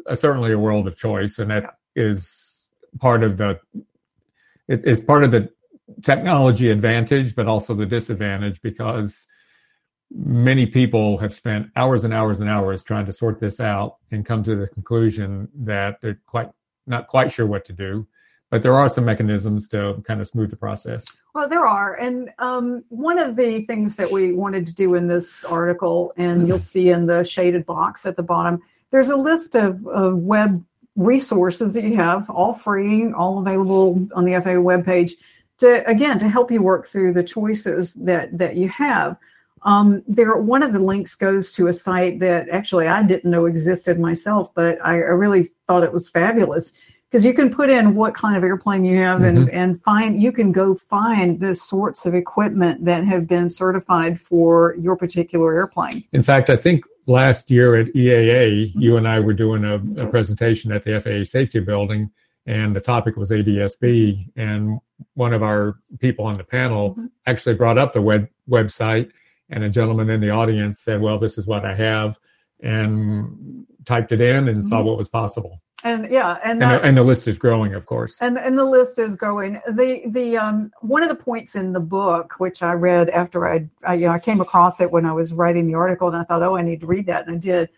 [0.06, 2.04] a, certainly a world of choice, and that yeah.
[2.04, 3.58] is part of the
[4.68, 5.50] it is part of the
[6.02, 9.26] technology advantage, but also the disadvantage because
[10.14, 14.26] many people have spent hours and hours and hours trying to sort this out and
[14.26, 16.50] come to the conclusion that they're quite
[16.86, 18.06] not quite sure what to do
[18.52, 21.06] but there are some mechanisms to kind of smooth the process.
[21.34, 21.94] Well there are.
[21.94, 26.46] And um, one of the things that we wanted to do in this article and
[26.46, 30.62] you'll see in the shaded box at the bottom there's a list of, of web
[30.96, 35.12] resources that you have all free all available on the faa webpage
[35.56, 39.16] to again to help you work through the choices that that you have
[39.64, 43.46] um, there, one of the links goes to a site that actually I didn't know
[43.46, 46.72] existed myself, but I, I really thought it was fabulous
[47.10, 49.36] because you can put in what kind of airplane you have mm-hmm.
[49.36, 54.18] and, and find you can go find the sorts of equipment that have been certified
[54.20, 56.02] for your particular airplane.
[56.12, 58.80] In fact, I think last year at EAA, mm-hmm.
[58.80, 62.10] you and I were doing a, a presentation at the FAA safety building
[62.46, 64.30] and the topic was ADSB.
[64.36, 64.80] And
[65.14, 67.06] one of our people on the panel mm-hmm.
[67.26, 69.10] actually brought up the web website
[69.52, 72.18] and a gentleman in the audience said, "Well, this is what I have,"
[72.60, 74.68] and typed it in and mm-hmm.
[74.68, 75.60] saw what was possible.
[75.84, 78.16] And yeah, and that, and, the, and, the, list is growing, of course.
[78.20, 79.60] And and the list is growing.
[79.68, 83.68] The the um one of the points in the book, which I read after I,
[83.84, 86.22] I you know I came across it when I was writing the article, and I
[86.22, 87.68] thought, oh, I need to read that, and I did.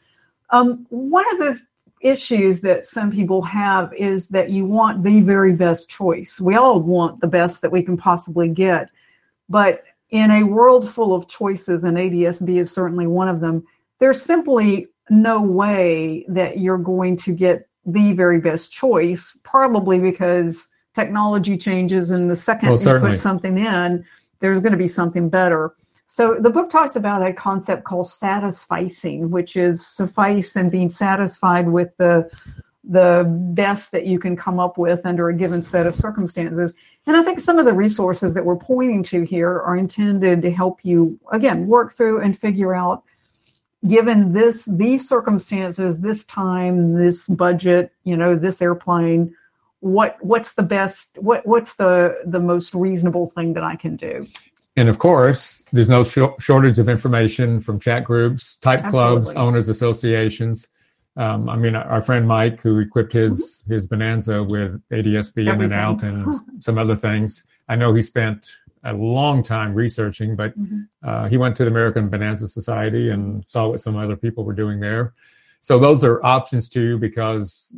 [0.51, 1.61] Um, one of the
[2.01, 6.39] issues that some people have is that you want the very best choice.
[6.39, 8.91] We all want the best that we can possibly get,
[9.49, 9.83] but
[10.15, 13.67] in a world full of choices, and ADSB is certainly one of them,
[13.99, 20.69] there's simply no way that you're going to get the very best choice, probably because
[20.95, 23.11] technology changes and the second Well, you certainly.
[23.11, 24.05] put something in,
[24.39, 25.75] there's going to be something better.
[26.07, 31.69] So the book talks about a concept called satisficing, which is suffice and being satisfied
[31.69, 32.31] with the
[32.87, 33.25] the
[33.55, 36.75] best that you can come up with under a given set of circumstances.
[37.07, 40.51] And I think some of the resources that we're pointing to here are intended to
[40.51, 43.05] help you again work through and figure out
[43.87, 49.35] given this these circumstances, this time, this budget, you know, this airplane,
[49.81, 54.27] what what's the best what what's the the most reasonable thing that I can do?
[54.77, 59.69] And of course, there's no shor- shortage of information from chat groups, type clubs, owners
[59.69, 60.69] associations.
[61.17, 65.73] Um, I mean, our friend Mike, who equipped his his Bonanza with ADSB in and
[65.73, 67.45] out and some other things.
[67.69, 68.51] I know he spent
[68.83, 70.89] a long time researching, but Mhm.
[71.03, 74.53] uh, he went to the American Bonanza Society and saw what some other people were
[74.53, 75.15] doing there.
[75.61, 77.75] So those are options too, because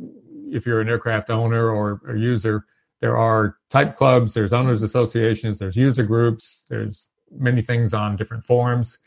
[0.51, 2.65] if you're an aircraft owner or a user,
[2.99, 8.43] there are type clubs, there's owners associations, there's user groups, there's many things on different
[8.43, 8.99] forums.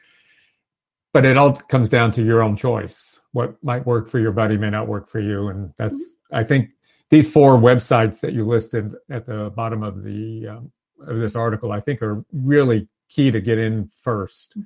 [1.13, 3.20] But it all comes down to your own choice.
[3.33, 5.49] What might work for your buddy may not work for you.
[5.49, 6.71] And that's, I think,
[7.11, 10.73] these four websites that you listed at the bottom of the um,
[11.07, 14.57] of this article, I think, are really key to get in first.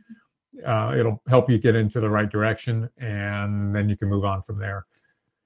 [0.66, 4.42] Uh, it'll help you get into the right direction, and then you can move on
[4.42, 4.86] from there.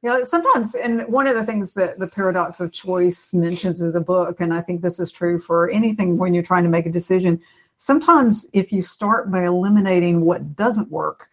[0.02, 4.00] Yeah, sometimes, and one of the things that the paradox of choice mentions is a
[4.00, 6.92] book, and I think this is true for anything when you're trying to make a
[6.92, 7.40] decision.
[7.78, 11.28] Sometimes, if you start by eliminating what doesn't work,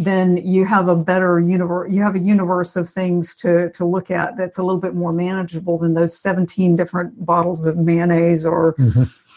[0.00, 1.92] then you have a better universe.
[1.92, 5.12] You have a universe of things to to look at that's a little bit more
[5.12, 8.76] manageable than those 17 different bottles of mayonnaise or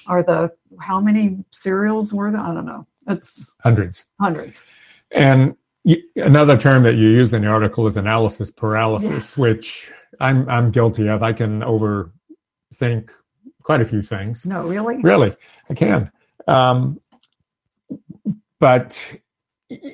[0.08, 2.42] or the how many cereals were there?
[2.42, 2.86] I don't know.
[3.08, 4.06] It's Hundreds.
[4.20, 4.64] hundreds.
[5.10, 10.48] And y another term that you use in the article is analysis paralysis, which I'm
[10.48, 11.24] I'm guilty of.
[11.24, 13.10] I can overthink
[13.64, 14.46] quite a few things.
[14.46, 14.98] No, really.
[15.02, 15.36] Really,
[15.72, 16.12] I can.
[16.48, 17.02] Um,
[18.60, 19.00] but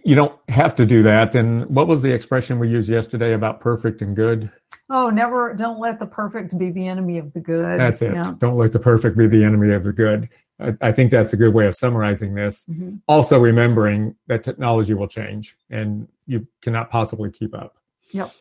[0.03, 1.35] you don't have to do that.
[1.35, 4.51] And what was the expression we used yesterday about perfect and good?
[4.89, 5.53] Oh, never!
[5.53, 7.79] Don't let the perfect be the enemy of the good.
[7.79, 8.13] That's it.
[8.13, 8.33] Yeah.
[8.37, 10.29] Don't let the perfect be the enemy of the good.
[10.59, 12.63] I, I think that's a good way of summarizing this.
[12.69, 13.01] Mhm.
[13.07, 17.77] Also, remembering that technology will change and you cannot possibly keep up.
[18.11, 18.31] Yep.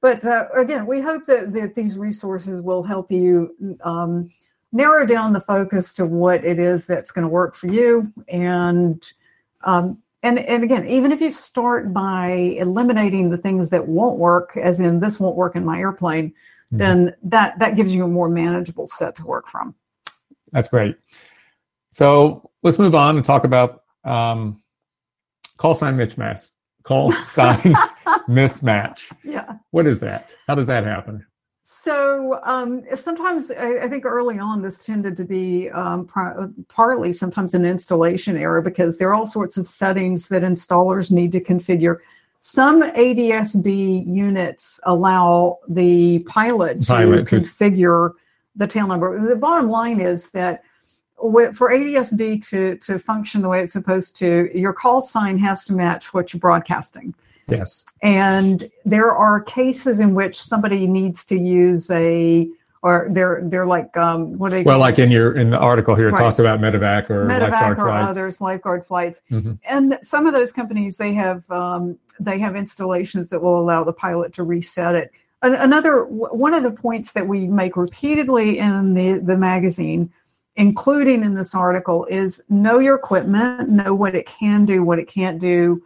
[0.00, 4.30] But uh, again, we hope that, that these resources will help you um,
[4.72, 8.12] narrow down the focus to what it is that's going to work for you.
[8.28, 9.00] And
[9.62, 14.56] um, and and again, even if you start by eliminating the things that won't work,
[14.56, 16.32] as in this won't work in my airplane,
[16.72, 16.78] Mhm.
[16.78, 19.74] then that that gives you a more manageable set to work from.
[20.52, 20.96] That's great.
[21.90, 24.62] So let's move on and talk about um,
[25.58, 26.50] call sign mismatch.
[26.82, 27.74] Call sign
[28.28, 29.12] mismatch.
[29.24, 29.54] Yeah.
[29.70, 30.34] What is that?
[30.46, 31.24] How does that happen?
[31.82, 37.12] So um, sometimes I, I think early on this tended to be um, par- partly
[37.12, 41.40] sometimes an installation error because there are all sorts of settings that installers need to
[41.40, 41.96] configure.
[42.40, 48.12] Some ADSB units allow the pilot to Pilot to- configure
[48.54, 49.28] the tail number.
[49.28, 50.62] The bottom line is that
[51.16, 55.72] for ADSB to, to function the way it's supposed to, your call sign has to
[55.72, 57.12] match what you're broadcasting.
[57.56, 57.84] Yes.
[58.02, 62.48] And there are cases in which somebody needs to use a,
[62.82, 65.94] or they're they're like um, what do they Well, like in your in the article
[65.94, 66.20] here, it Right.
[66.22, 68.08] talks about medevac or medevac lifeguard or flights.
[68.08, 69.58] others, lifeguard flights, Mhm.
[69.64, 73.92] and some of those companies they have um, they have installations that will allow the
[73.92, 75.10] pilot to reset it.
[75.42, 80.10] An- Another one of the points that we make repeatedly in the the magazine,
[80.56, 85.06] including in this article, is know your equipment, know what it can do, what it
[85.08, 85.82] can't do.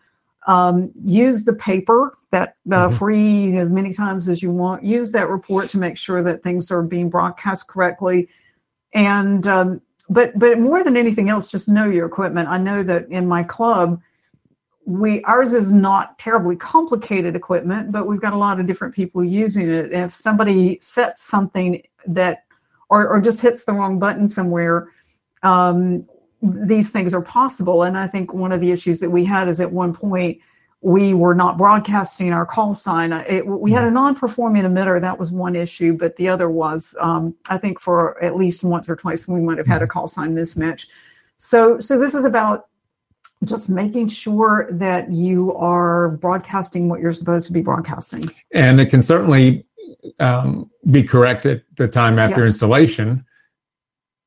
[0.46, 2.98] Um, use the PAPR that uh, Mhm.
[2.98, 4.84] free as many times as you want.
[4.84, 8.28] Use that report to make sure that things are being broadcast correctly.
[8.94, 12.48] And um, but but more than anything else, just know your equipment.
[12.48, 14.00] I know that in my club,
[14.84, 19.24] we ours is not terribly complicated equipment, but we've got a lot of different people
[19.24, 19.86] using it.
[19.92, 22.44] And if somebody sets something that
[22.88, 24.92] or, or just hits the wrong button somewhere,
[25.42, 26.06] um,
[26.42, 27.84] these things are possible.
[27.84, 30.38] And I think one of the issues that we had is at one point
[30.82, 33.12] we were not broadcasting our call sign.
[33.12, 35.00] It, we had a non-performing emitter.
[35.00, 38.88] That was one issue, but the other was, um, I think, for at least once
[38.88, 40.86] or twice we might have had a call sign mismatch.
[41.38, 42.68] So, so this is about
[43.44, 48.30] just making sure that you are broadcasting what you're supposed to be broadcasting.
[48.52, 49.66] And it can certainly
[50.20, 52.52] um, be correct at the time after Yes.
[52.52, 53.24] installation,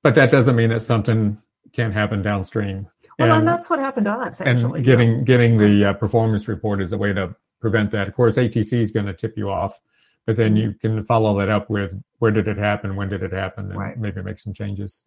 [0.03, 1.41] but that doesn't mean that something
[1.73, 2.87] can't happen downstream.
[3.17, 4.77] Well, and And- that's what happened to us actually.
[4.77, 8.07] and getting getting the uh, performance report is a way to prevent that.
[8.07, 9.79] Of course, ATC is going to tip you off,
[10.25, 13.33] but then you can follow that up with where did it happen, when did it
[13.33, 13.97] happen, and Right.
[13.97, 15.03] maybe make some changes.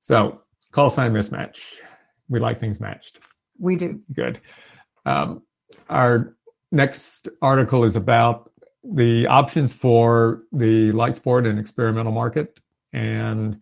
[0.00, 0.40] So
[0.72, 1.80] call sign mismatch.
[2.28, 3.18] We like things matched.
[3.58, 4.00] We do.
[4.12, 4.40] Good.
[5.04, 5.42] Um,
[5.88, 6.34] our
[6.72, 8.50] next article is about
[8.82, 12.58] the options for the light sport and experimental market,
[12.92, 13.60] and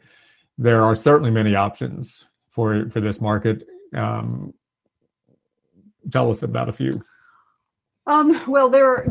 [0.59, 3.67] there are certainly many options for for this market.
[3.95, 4.53] Um,
[6.11, 7.03] tell us about a few.
[8.07, 9.05] Um, well, there,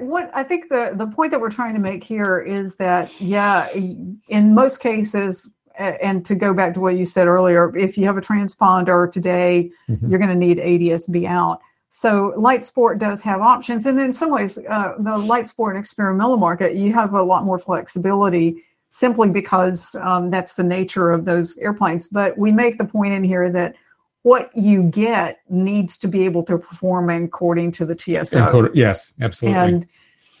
[0.00, 3.70] what I think the the point that we're trying to make here is that, yeah,
[3.72, 8.16] in most cases, and to go back to what you said earlier, if you have
[8.16, 10.10] a transponder today, Mhm.
[10.10, 11.60] you're going to need ADSB out.
[11.90, 15.80] So light sport does have options, and in some ways, uh, the light sport and
[15.84, 18.64] experimental market, you have a lot more flexibility
[18.94, 22.06] simply because um, that's the nature of those airplanes.
[22.06, 23.74] But we make the point in here that
[24.22, 29.58] what you get needs to be able to perform according to the TSO yes, absolutely.
[29.58, 29.88] and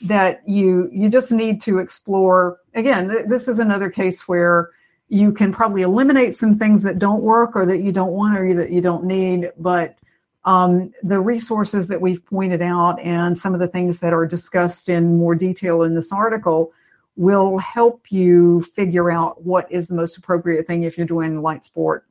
[0.02, 4.70] that you you just need to explore again th- this is another case where
[5.08, 8.54] you can probably eliminate some things that don't work or that you don't want or
[8.54, 9.96] that you don't need but
[10.44, 14.88] um, the resources that we've pointed out and some of the things that are discussed
[14.88, 16.72] in more detail in this article
[17.16, 21.64] will help you figure out what is the most appropriate thing if you're doing light
[21.64, 22.06] sport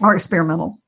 [0.00, 0.78] or experimental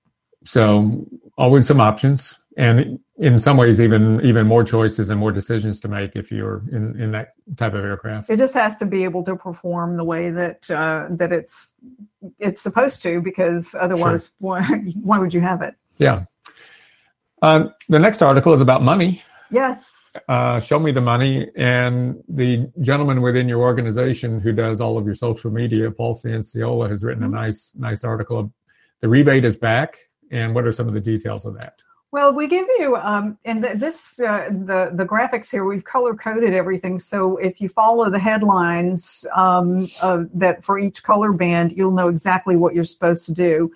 [0.45, 1.07] so
[1.39, 5.89] always some options, and in some ways, even even more choices and more decisions to
[5.89, 8.31] make if you're in in that type of aircraft.
[8.31, 11.75] it just has to be able to perform the way that uh, that it's
[12.39, 14.63] it's supposed to because otherwise why,
[15.03, 16.25] why would you have it Yeah.
[17.43, 19.23] Uh, the next article is about money.
[19.51, 19.94] yes
[20.29, 21.49] Uh, show me the money.
[21.57, 26.89] And the gentleman within your organization who does all of your social media, Paul Cianciolo,
[26.89, 28.53] has written a nice, nice article.
[29.01, 29.99] The rebate is back.
[30.31, 31.81] And what are some of the details of that?
[32.15, 36.15] well we give you um, and th- this uh, the the graphics here we've color
[36.15, 41.73] coded everything so if you follow the headlines um, of that for each color band
[41.73, 43.71] you'll know exactly what you're supposed to do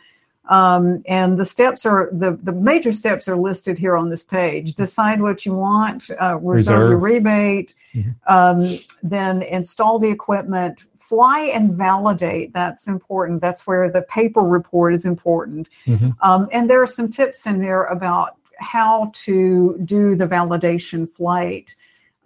[0.49, 4.75] um, and the steps are the the major steps are listed here on this page
[4.75, 7.03] decide what you want uh, reserve, your Reserve.
[7.03, 8.15] rebate Mhm.
[8.27, 14.95] um, then install the equipment fly and validate that's important that's where the PAPR report
[14.95, 16.15] is important Mhm.
[16.23, 21.67] um, and there are some tips in there about how to do the validation flight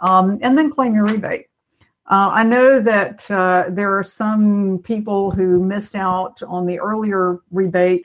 [0.00, 1.46] um, and then claim your rebate.
[2.08, 7.38] Uh, I know that uh, there are some people who missed out on the earlier
[7.52, 8.04] rebate,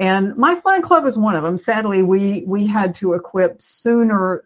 [0.00, 1.56] and my flying club is one of them.
[1.58, 4.42] Sadly, we we had to equip sooner.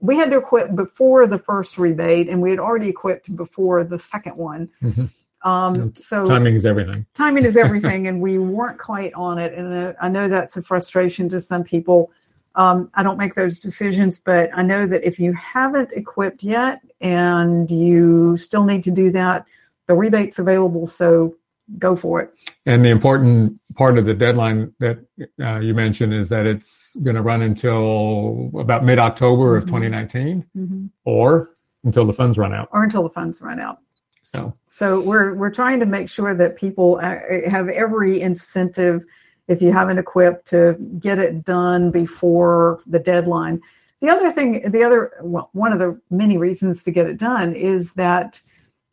[0.00, 3.98] We had to equip before the first rebate, and we had already equipped before the
[3.98, 4.68] second one.
[4.82, 5.10] Mhm.
[5.42, 7.04] Um, so Timing is everything.
[7.14, 10.62] timing is everything and we weren't quite on it and uh, i know that's a
[10.62, 12.10] frustration to some people
[12.54, 16.80] um, i don't make those decisions but i know that if you haven't equipped yet
[17.02, 19.44] and you still need to do that
[19.84, 21.36] the rebate's available so
[21.78, 22.32] go for it
[22.64, 24.98] And the important part of the deadline that
[25.40, 29.68] uh, you mentioned is that it's going to run until about mid October of Mhm.
[29.68, 30.90] 2019 Mhm.
[31.04, 31.50] or
[31.84, 32.68] until the funds run out.
[32.72, 33.78] or until the funds run out
[34.22, 37.16] So, So we're we're trying to make sure that people uh,
[37.48, 39.04] have every incentive,
[39.48, 43.60] if you haven't equipped, to get it done before the deadline.
[44.00, 47.54] The other thing, the other well, one of the many reasons to get it done
[47.54, 48.40] is that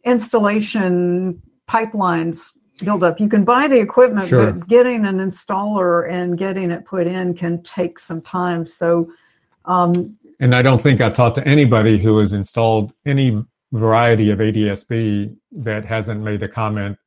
[0.03, 2.51] installation pipelines
[2.83, 3.19] build up.
[3.19, 4.51] You can buy the equipment, Sure.
[4.51, 8.65] but getting an installer and getting it put in can take some time.
[8.65, 9.11] So
[9.65, 14.39] um, and I don't think I've talked to anybody who has installed any variety of
[14.39, 16.97] ADSB that hasn't made a comment.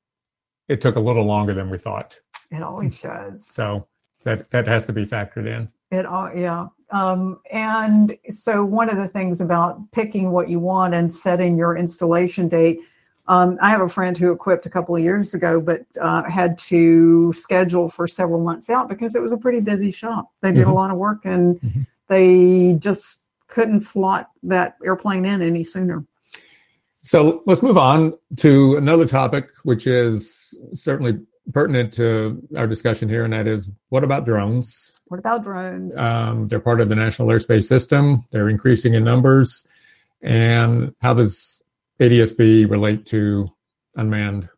[0.68, 2.16] It took a little longer than we thought.
[2.50, 3.46] it always does.
[3.50, 3.86] So
[4.22, 5.68] that, that has to be factored in.
[5.90, 6.68] It all, yeah.
[6.90, 11.76] Um, and so one of the things about picking what you want and setting your
[11.76, 12.78] installation date.
[13.26, 16.58] Um, I have a friend who equipped a couple of years ago, but uh, had
[16.58, 20.30] to schedule for several months out because it was a pretty busy shop.
[20.42, 20.74] They did a Mhm.
[20.74, 21.86] lot of work and Mhm.
[22.08, 26.04] they just couldn't slot that airplane in any sooner.
[27.02, 31.18] So let's move on to another topic, which is certainly
[31.52, 34.92] pertinent to our discussion here, and that is what about drones?
[35.08, 35.96] What about drones?
[35.98, 38.24] Um, they're part of the National Airspace System.
[38.32, 39.66] They're increasing in numbers.
[40.22, 41.53] And how does
[42.00, 43.46] ADSB relate to
[43.96, 44.48] unmanned?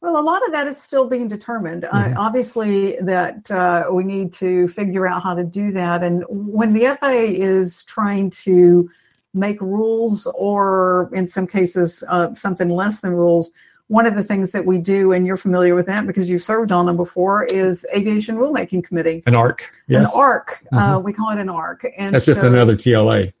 [0.00, 1.86] Well, a lot of that is still being determined.
[1.86, 2.16] Uh, Mhm.
[2.16, 6.02] obviously, that uh, we need to figure out how to do that.
[6.02, 8.90] And when the FAA is trying to
[9.32, 13.50] make rules, or in some cases, uh, something less than rules,
[13.88, 16.70] one of the things that we do, and you're familiar with that because you've served
[16.70, 19.22] on them before, is Aviation Rulemaking Committee.
[19.26, 19.70] An ARC.
[19.88, 20.06] Yes.
[20.12, 20.62] An ARC.
[20.72, 21.02] Uh, Mhm.
[21.02, 21.84] we call it an ARC.
[21.96, 23.32] And That's just another TLA.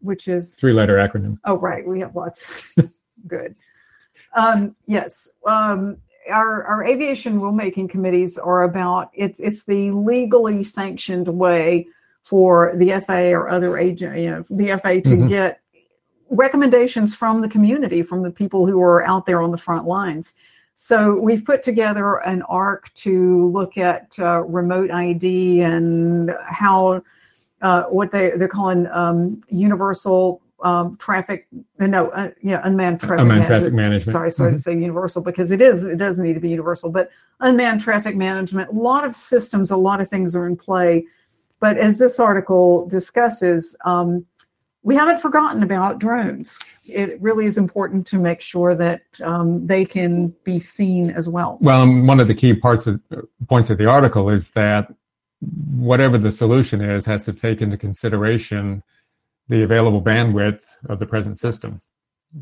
[0.00, 1.38] Which is three letter acronym.
[1.44, 1.86] Oh, right.
[1.86, 2.72] We have lots.
[3.26, 3.54] Good.
[4.34, 5.28] Um, yes.
[5.46, 5.98] Um,
[6.30, 11.86] our, our aviation rulemaking committees are about it's it's the legally sanctioned way
[12.22, 15.28] for the FAA or other agent, you know, the FAA to mm-hmm.
[15.28, 15.60] get
[16.28, 20.34] recommendations from the community, from the people who are out there on the front lines.
[20.74, 27.02] So we've put together an arc to look at uh, remote ID and how
[27.62, 31.46] uh, what they they're calling um, universal um, traffic.
[31.78, 33.20] No, uh, yeah, unmanned traffic.
[33.20, 33.60] Unmanned management.
[33.60, 34.12] traffic management.
[34.12, 34.56] Sorry, sorry mm-hmm.
[34.56, 35.84] to say universal because it is.
[35.84, 38.70] It does need to be universal, but unmanned traffic management.
[38.70, 41.04] A lot of systems, a lot of things are in play.
[41.60, 44.24] But as this article discusses, um,
[44.82, 46.58] we haven't forgotten about drones.
[46.84, 51.58] It really is important to make sure that um, they can be seen as well.
[51.60, 52.98] Well, one of the key parts of
[53.46, 54.90] points of the article is that
[55.40, 58.82] whatever the solution is has to take into consideration
[59.48, 61.80] the available bandwidth of the present system.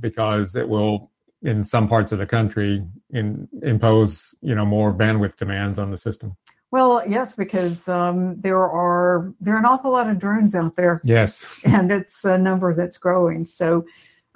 [0.01, 1.11] Because it will
[1.42, 5.96] in some parts of the country in, impose you know more bandwidth demands on the
[5.96, 6.36] system.
[6.70, 11.01] Well yes because um, there are there are an awful lot of drones out there.
[11.05, 11.46] Yes.
[11.64, 13.46] And it's a number that's growing.
[13.46, 13.86] So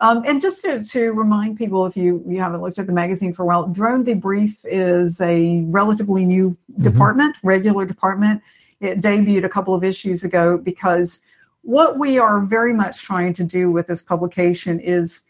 [0.03, 3.33] um, and just to, to remind people, if you, you haven't looked at the magazine
[3.33, 6.83] for a while, Drone Debrief is a relatively new mm-hmm.
[6.83, 8.43] department, regular department.
[8.81, 11.21] It debuted a couple of issues ago because
[11.63, 15.23] what we are very much trying to do with this publication is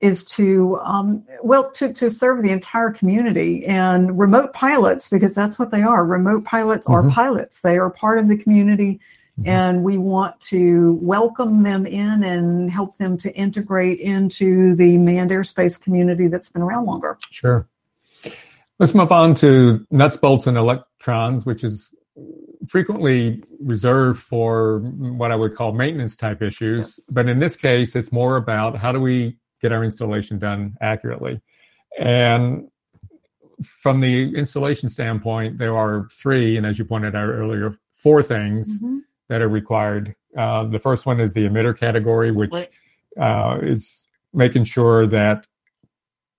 [0.00, 5.58] is to um, well to, to serve the entire community and remote pilots because that's
[5.58, 7.08] what they are remote pilots mm-hmm.
[7.08, 9.00] are pilots they are part of the community
[9.38, 9.48] Mm-hmm.
[9.50, 15.30] And we want to welcome them in and help them to integrate into the manned
[15.30, 17.18] airspace community that's been around longer.
[17.30, 17.68] Sure.
[18.78, 21.90] Let's move on to nuts, bolts, and electrons, which is
[22.66, 26.98] frequently reserved for what I would call maintenance type issues.
[26.98, 27.14] Yes.
[27.14, 31.42] But in this case, it's more about how do we get our installation done accurately.
[31.98, 32.68] And
[33.62, 38.80] from the installation standpoint, there are three, and as you pointed out earlier, four things
[38.80, 38.98] mm-hmm
[39.28, 40.14] that are required.
[40.36, 42.52] Uh, the first one is the emitter category, which
[43.18, 45.46] uh, is making sure that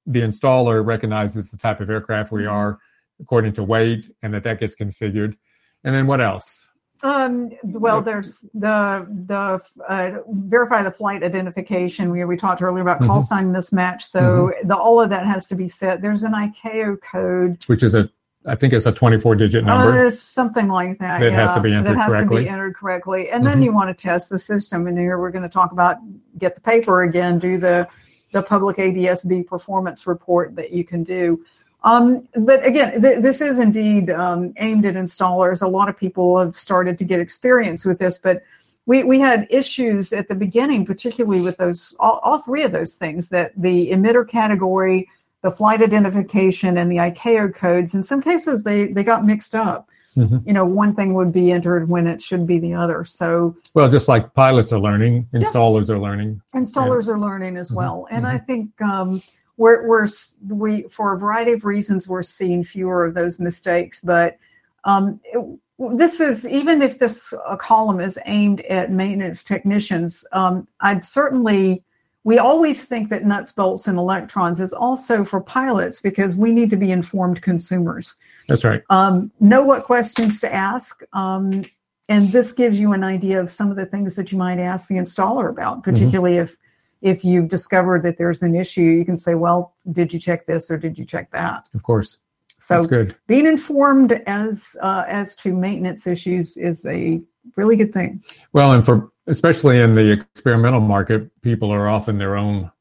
[0.06, 2.52] the installer recognizes the type of aircraft we mm-hmm.
[2.52, 2.80] are
[3.20, 5.36] according to weight and that that gets configured.
[5.84, 6.68] And then what else?
[7.04, 12.10] Um, well, there's the the uh, verify the flight identification.
[12.10, 13.26] We we talked earlier about call mm-hmm.
[13.26, 14.02] sign mismatch.
[14.04, 14.68] So mm-hmm.
[14.68, 16.02] the all of that has to be set.
[16.02, 18.10] There's an ICAO code, which is a
[18.48, 20.08] I think it's a 24 digit number.
[20.08, 21.20] Uh, something like that.
[21.20, 21.96] That yeah, has to be entered correctly.
[21.96, 22.38] that has correctly.
[22.38, 23.30] to be entered correctly.
[23.30, 23.54] And mm-hmm.
[23.54, 24.88] then you want to test the system.
[24.88, 25.98] And here we're going to talk about
[26.38, 27.88] get the PAPR again, do the,
[28.32, 31.46] the public ADSB performance report that you can do.
[31.84, 35.62] Um, but again, th- this is indeed um, aimed at installers.
[35.62, 38.44] A lot of people have started to get experience with this, but
[38.86, 42.96] we, we had issues at the beginning, particularly with those all, all three of those
[42.96, 45.10] things that the emitter category,
[45.44, 47.94] the flight identification and the ICAO codes.
[47.94, 49.90] In some cases, they they got mixed up.
[50.16, 50.48] Mm-hmm.
[50.48, 53.06] You know, one thing would be entered when it should be the other.
[53.06, 55.96] So, well, just like pilots are learning, installers yeah.
[55.96, 56.42] are learning.
[56.56, 57.78] Installers are learning as mm-hmm.
[57.78, 58.36] well, and mm-hmm.
[58.36, 59.22] I think um,
[59.58, 60.08] we're we're
[60.48, 64.02] we for a variety of reasons we're seeing fewer of those mistakes.
[64.02, 64.38] But
[64.86, 70.68] um, it, this is even if this uh, column is aimed at maintenance technicians, um,
[70.80, 71.84] I'd certainly
[72.28, 76.70] we always think that nuts, bolts, and electrons is also for pilots because we need
[76.70, 78.18] to be informed consumers.
[78.50, 78.84] That's right.
[78.90, 81.00] Um, know what questions to ask.
[81.14, 81.64] Um,
[82.10, 84.90] and this gives you an idea of some of the things that you might ask
[84.90, 85.90] the installer about, mm-hmm.
[85.90, 86.52] particularly mm-hmm.
[86.52, 86.58] if
[87.02, 90.70] if you've discovered that there's an issue, you can say, well, did you check this
[90.70, 91.70] or did you check that?
[91.74, 92.18] Of course.
[92.60, 93.16] So That's good.
[93.28, 97.22] being informed as uh, as to maintenance issues is a
[97.56, 98.22] really good thing.
[98.52, 102.72] Well, and for especially in the experimental market, people are often their own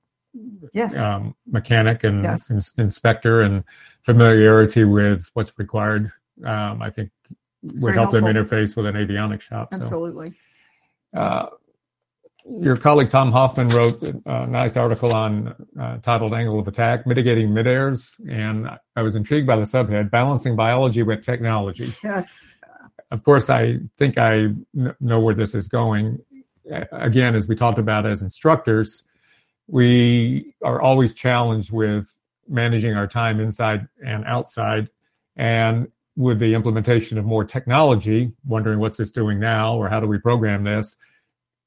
[0.72, 0.96] yes.
[0.96, 2.50] um, mechanic and yes.
[2.50, 3.64] in, inspector, and
[4.02, 6.10] familiarity with what's required.
[6.44, 7.10] Um, I think
[7.62, 8.32] it's would help helpful.
[8.32, 9.68] them interface with an avionics shop.
[9.72, 10.34] Absolutely.
[11.14, 11.48] So, uh,
[12.60, 17.48] your colleague Tom Hoffmann wrote a nice article on uh, titled "Angle of Attack: Mitigating
[17.48, 22.54] Midairs," and I was intrigued by the subhead "Balancing Biology with Technology." Yes.
[23.10, 24.48] Of course, I think I
[25.00, 26.18] know where this is going
[26.92, 29.04] again, as we talked about as instructors,
[29.68, 32.06] we are always challenged with
[32.48, 34.88] managing our time inside and outside.
[35.36, 40.06] And with the implementation of more technology, wondering what's this doing now or how do
[40.06, 40.96] we program this,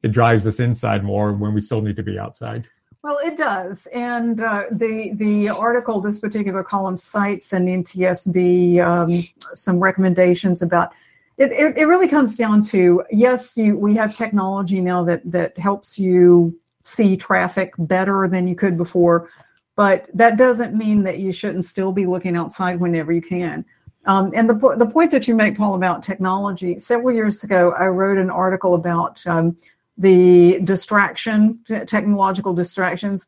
[0.01, 2.67] it drives us inside more when we still need to be outside.
[3.03, 9.23] Well, it does, and uh, the the article, this particular column cites an NTSB um,
[9.53, 10.91] some recommendations about
[11.39, 15.57] it, it, it really comes down to yes, you we have technology now that that
[15.57, 19.29] helps you see traffic better than you could before,
[19.75, 23.65] but that doesn't mean that you shouldn't still be looking outside whenever you can.
[24.05, 26.77] Um, and the the point that you make, Paul, about technology.
[26.77, 29.55] Several years ago, I wrote an article about um,
[29.97, 33.25] the distraction, technological distractions,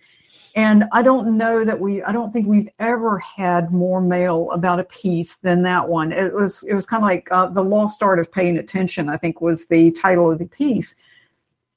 [0.56, 4.80] and I don't know that we, I don't think we've ever had more mail about
[4.80, 6.12] a piece than that one.
[6.12, 9.10] It was, it was kind of like uh, the lost art of paying attention.
[9.10, 10.96] I think was the title of the piece,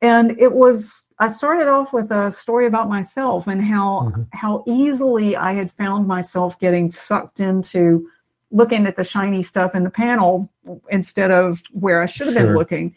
[0.02, 1.02] and it was.
[1.20, 4.22] I started off with a story about myself and how mm-hmm.
[4.32, 8.08] how easily I had found myself getting sucked into
[8.50, 10.50] looking at the shiny stuff in the panel
[10.90, 12.46] instead of where I should have sure.
[12.46, 12.96] been looking.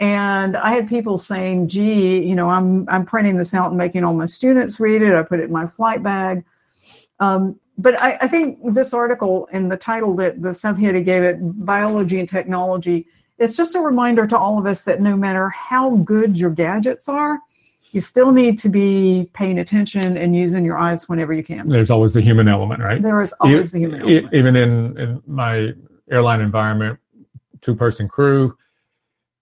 [0.00, 4.04] And I had people saying, gee, you know, I'm I'm printing this out and making
[4.04, 5.12] all my students read it.
[5.12, 6.44] I put it in my flight bag.
[7.20, 11.36] Um, but I, I, think this article and the title that the subheading gave it,
[11.40, 13.06] Biology and Technology,
[13.38, 17.08] it's just a reminder to all of us that no matter how good your gadgets
[17.08, 17.38] are,
[17.92, 21.68] you still need to be paying attention and using your eyes whenever you can.
[21.68, 23.00] There's always the human element, right?
[23.00, 24.34] There is always the human element.
[24.34, 25.72] Even in, in my
[26.10, 26.98] airline environment,
[27.60, 28.57] two person crew,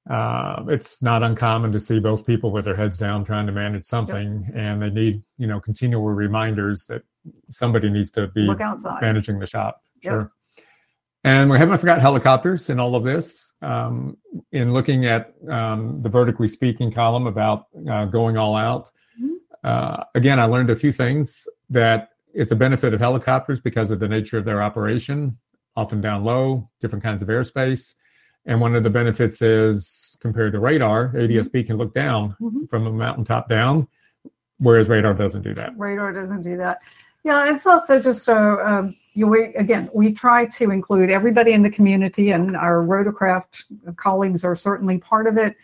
[0.08, 3.84] uh, it's not uncommon to see both people with their heads down trying to manage
[3.84, 4.56] something, yep.
[4.56, 7.02] and they need you know continual reminders that
[7.50, 8.48] somebody needs to be
[9.00, 9.82] managing the shop.
[10.02, 10.12] Yep.
[10.12, 10.32] Sure.
[11.24, 13.52] And we haven't forgot helicopters in all of this.
[13.62, 14.16] Um,
[14.52, 18.90] in looking at um, the vertically speaking column about uh, going all out,
[19.20, 19.34] mm-hmm.
[19.64, 23.98] uh, again, I learned a few things that it's a benefit of helicopters because of
[23.98, 25.36] the nature of their operation,
[25.74, 27.94] often down low, different kinds of airspace
[28.46, 31.66] and one of the benefits is compared to radar, ADSB mm-hmm.
[31.66, 32.64] can look down mm-hmm.
[32.66, 33.86] from a mountaintop down,
[34.58, 35.76] whereas radar doesn't do that.
[35.76, 36.78] Radar doesn't do that.
[37.24, 41.62] Yeah, it's also just so um, you, we, again, we try to include everybody in
[41.62, 43.64] the community, and our rotorcraft
[43.96, 45.56] colleagues are certainly part of it.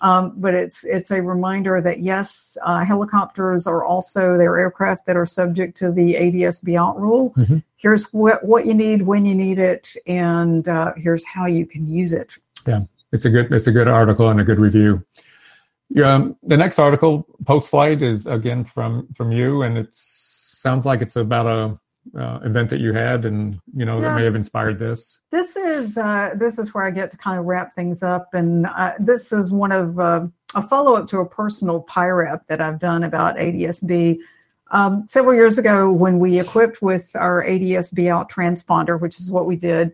[0.00, 5.16] Um, but it's it's a reminder that yes, uh, helicopters are also they're aircraft that
[5.16, 7.32] are subject to the ADS-B out rule.
[7.36, 7.58] Mm-hmm.
[7.76, 11.88] Here's what what you need when you need it, and uh, here's how you can
[11.88, 12.38] use it.
[12.66, 12.82] Yeah,
[13.12, 15.04] it's a good it's a good article and a good review.
[15.90, 20.86] Yeah, um, the next article post flight is again from from you, and it sounds
[20.86, 21.78] like it's about a
[22.16, 24.08] uh, event that you had and you know yeah.
[24.08, 25.20] that may have inspired this?
[25.30, 28.28] This is uh, this is where i get to kind of wrap things up.
[28.32, 32.78] And uh, this is one of uh, a follow-up to a personal PIREP that i've
[32.78, 34.18] done about adsb
[34.70, 39.46] um, several years ago when we equipped with our adsb out transponder which is what
[39.46, 39.92] we did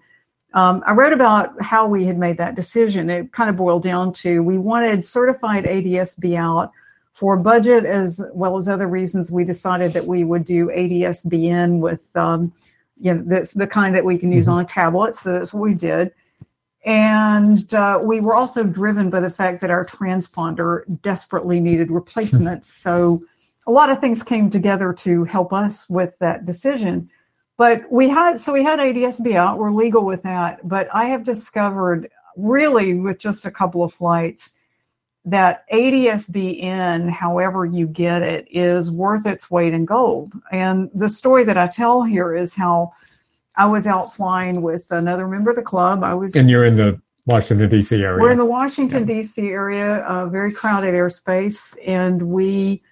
[0.52, 3.10] um, i wrote about how we had made that decision.
[3.10, 6.70] It kind of boiled down to we wanted certified adsb out
[7.14, 11.80] for budget as well as other reasons, we decided that we would do ADSB in
[11.80, 12.52] with, um,
[13.00, 14.58] you know, this, the kind that we can use mm-hmm.
[14.58, 15.14] on a tablet.
[15.14, 16.12] So that's what we did.
[16.84, 22.70] And uh, we were also driven by the fact that our transponder desperately needed replacements.
[22.72, 23.22] so
[23.66, 27.08] a lot of things came together to help us with that decision.
[27.56, 30.66] But we had, so we had ADSB out, we're legal with that.
[30.68, 34.53] But I have discovered really with just a couple of flights
[35.24, 40.34] that ADSB in, however you get it, is worth its weight in gold.
[40.52, 42.92] And the story that I tell here is how
[43.56, 46.04] I was out flying with another member of the club.
[46.04, 47.96] I was, and you're in the Washington D.C.
[47.96, 48.20] area.
[48.20, 49.14] We're in the Washington yeah.
[49.14, 49.48] D.C.
[49.48, 52.82] area, a very crowded airspace, and we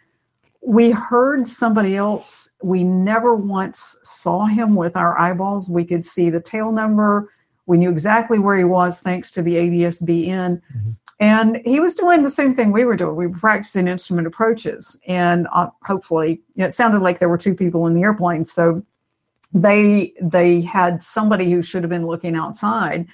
[0.62, 2.50] we heard somebody else.
[2.62, 5.68] We never once saw him with our eyeballs.
[5.68, 7.28] We could see the tail number.
[7.66, 10.62] We knew exactly where he was thanks to the ADSB in.
[10.76, 10.90] Mm-hmm.
[11.22, 13.14] And he was doing the same thing we were doing.
[13.14, 14.98] We were practicing instrument approaches.
[15.06, 18.44] And uh, hopefully, it sounded like there were two people in the airplane.
[18.44, 18.82] So
[19.54, 23.06] they they had somebody who should have been looking outside.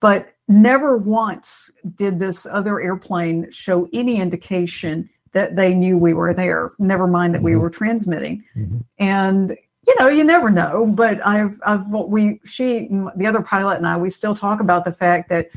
[0.00, 6.32] But never once did this other airplane show any indication that they knew we were
[6.32, 7.46] there, never mind that mm-hmm.
[7.46, 8.42] we were transmitting.
[8.56, 8.78] Mm-hmm.
[8.98, 13.86] And you know, you never know, but I've, I've, we, she, the other pilot and
[13.86, 15.48] I, we still talk about the fact that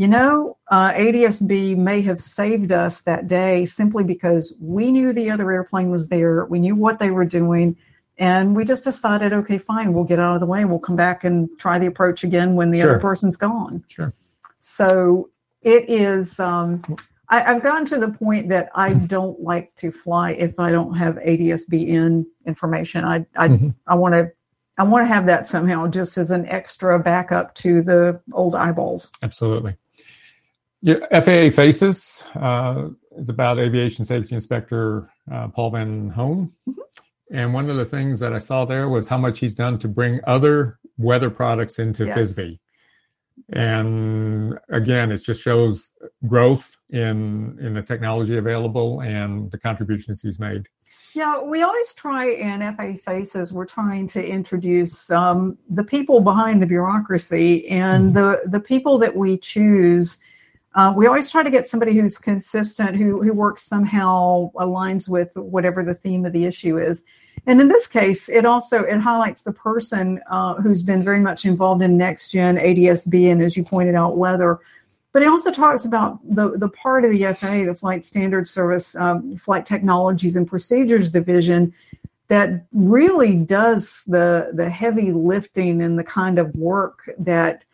[0.00, 5.28] you know, uh, ADSB may have saved us that day simply because we knew the
[5.28, 6.46] other airplane was there.
[6.46, 7.76] We knew what they were doing.
[8.16, 10.96] And we just decided, okay, fine, we'll get out of the way and we'll come
[10.96, 12.92] back and try the approach again when the sure.
[12.92, 13.84] other person's gone.
[13.88, 14.14] Sure.
[14.60, 15.28] So
[15.60, 16.82] it is, um,
[17.28, 20.96] I, have gotten to the point that I don't like to fly if I don't
[20.96, 23.04] have ADSB in information.
[23.04, 23.68] I, I, mm-hmm.
[23.86, 24.32] I want to
[24.78, 29.12] I want to have that somehow just as an extra backup to the old eyeballs.
[29.22, 29.76] Absolutely.
[30.82, 36.52] Yeah, FAA Faces uh, is about aviation safety inspector uh, Paul Van Home.
[36.68, 36.80] Mm-hmm.
[37.32, 39.88] And one of the things that I saw there was how much he's done to
[39.88, 42.16] bring other weather products into yes.
[42.16, 42.60] FIS-B.
[43.52, 45.90] and again, it just shows
[46.26, 50.66] growth in in the technology available and the contributions he's made.
[51.14, 56.62] Yeah, we always try in FAA Faces, we're trying to introduce um, the people behind
[56.62, 58.14] the bureaucracy and mm-hmm.
[58.14, 60.20] the, the people that we choose.
[60.74, 65.36] Uh, we always try to get somebody who's consistent, who, who works somehow aligns with
[65.36, 67.04] whatever the theme of the issue is.
[67.46, 71.44] And in this case, it also it highlights the person uh, who's been very much
[71.44, 74.58] involved in next gen ADSB and, as you pointed out, weather.
[75.12, 78.94] But it also talks about the the part of the FAA, the Flight Standards Service,
[78.94, 81.72] um, Flight Technologies and Procedures Division,
[82.28, 87.64] that really does the the heavy lifting and the kind of work that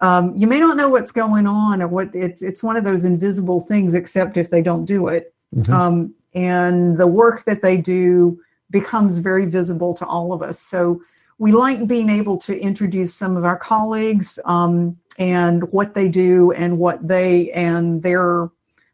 [0.00, 3.04] um, you may not know what's going on or what it's it's one of those
[3.04, 5.34] invisible things, except if they don't do it.
[5.54, 5.72] Mm-hmm.
[5.72, 8.40] Um, and the work that they do
[8.70, 10.60] becomes very visible to all of us.
[10.60, 11.02] So
[11.38, 16.52] we like being able to introduce some of our colleagues um, and what they do
[16.52, 18.50] and what they and their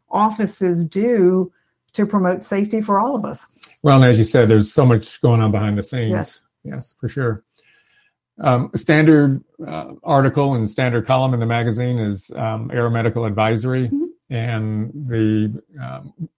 [0.09, 1.51] offices do
[1.93, 3.47] to promote safety for all of us.
[3.83, 6.07] Well, and as you said, there's so much going on behind the scenes.
[6.07, 7.44] Yes, yes for sure.
[8.39, 14.33] Um, standard uh, article and standard column in the magazine is um, aeromedical advisory, mm-hmm.
[14.33, 16.29] and the um,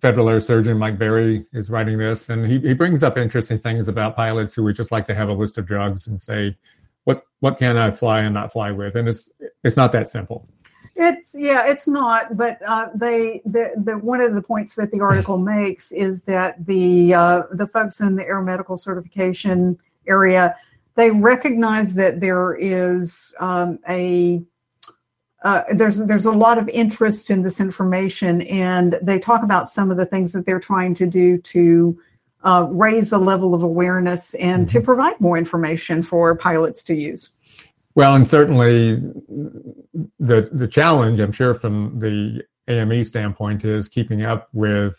[0.00, 3.88] federal air surgeon Mike Berry is writing this, and he, he brings up interesting things
[3.88, 6.56] about pilots who would just like to have a list of drugs and say,
[7.04, 8.96] what what can I fly and not fly with?
[8.96, 9.30] And it's
[9.62, 10.48] it's not that simple.
[10.96, 12.36] It's yeah, it's not.
[12.36, 16.64] But uh, they the, the one of the points that the article makes is that
[16.64, 20.56] the uh, the folks in the aeromedical certification area
[20.96, 24.42] they recognize that there is um, a
[25.44, 29.90] uh, there's there's a lot of interest in this information, and they talk about some
[29.90, 31.98] of the things that they're trying to do to
[32.44, 34.78] uh, raise the level of awareness and mm-hmm.
[34.78, 37.30] to provide more information for pilots to use.
[37.94, 38.96] Well, and certainly
[40.18, 44.98] the the challenge, I'm sure, from the AME standpoint, is keeping up with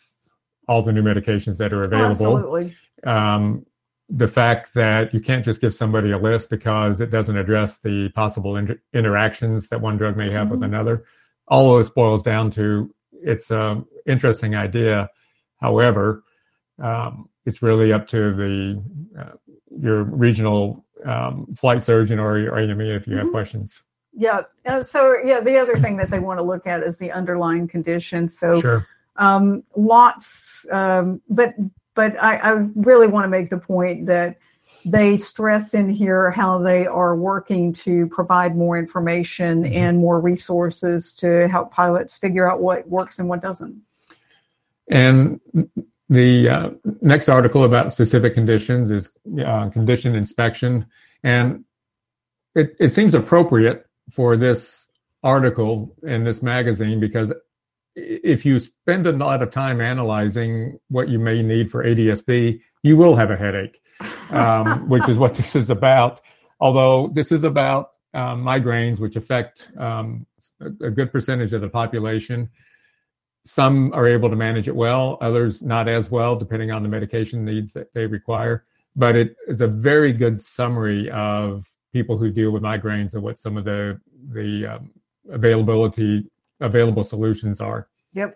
[0.68, 2.38] all the new medications that are available.
[2.38, 2.76] Absolutely.
[3.04, 3.66] Um,
[4.10, 8.10] the fact that you can't just give somebody a list because it doesn't address the
[8.10, 10.52] possible inter- interactions that one drug may have mm-hmm.
[10.52, 11.06] with another.
[11.48, 15.10] All of this boils down to it's an interesting idea.
[15.60, 16.24] However,
[16.82, 18.84] um, it's really up to the
[19.20, 19.38] uh,
[19.80, 23.26] your regional um, flight surgeon or your AME if you mm-hmm.
[23.26, 23.82] have questions.
[24.14, 24.42] Yeah.
[24.66, 27.68] Uh, so yeah, the other thing that they want to look at is the underlying
[27.68, 28.28] condition.
[28.28, 28.88] So sure.
[29.18, 31.54] um, lots, um, but
[31.96, 34.38] but I, I really want to make the point that
[34.86, 39.74] they stress in here how they are working to provide more information mm-hmm.
[39.74, 43.82] and more resources to help pilots figure out what works and what doesn't.
[44.88, 45.40] And
[46.10, 46.70] the uh,
[47.02, 49.10] next article about specific conditions is
[49.44, 50.86] uh, condition inspection.
[51.24, 51.66] And
[52.54, 54.88] it, it seems appropriate for this
[55.24, 57.34] article in this magazine because
[57.96, 62.98] if you spend a lot of time analyzing what you may need for ADSB, you
[62.98, 63.82] will have a headache,
[64.30, 66.22] um, which is what this is about.
[66.60, 70.26] Although this is about um, migraines, which affect um,
[70.82, 72.50] a good percentage of the population.
[73.44, 77.46] Some are able to manage it well, others not as well, depending on the medication
[77.46, 78.66] needs that they require.
[78.96, 83.40] But it is a very good summary of people who deal with migraines and what
[83.40, 84.92] some of the the um,
[85.30, 86.26] availability
[86.60, 87.88] available solutions are.
[88.14, 88.36] Yep.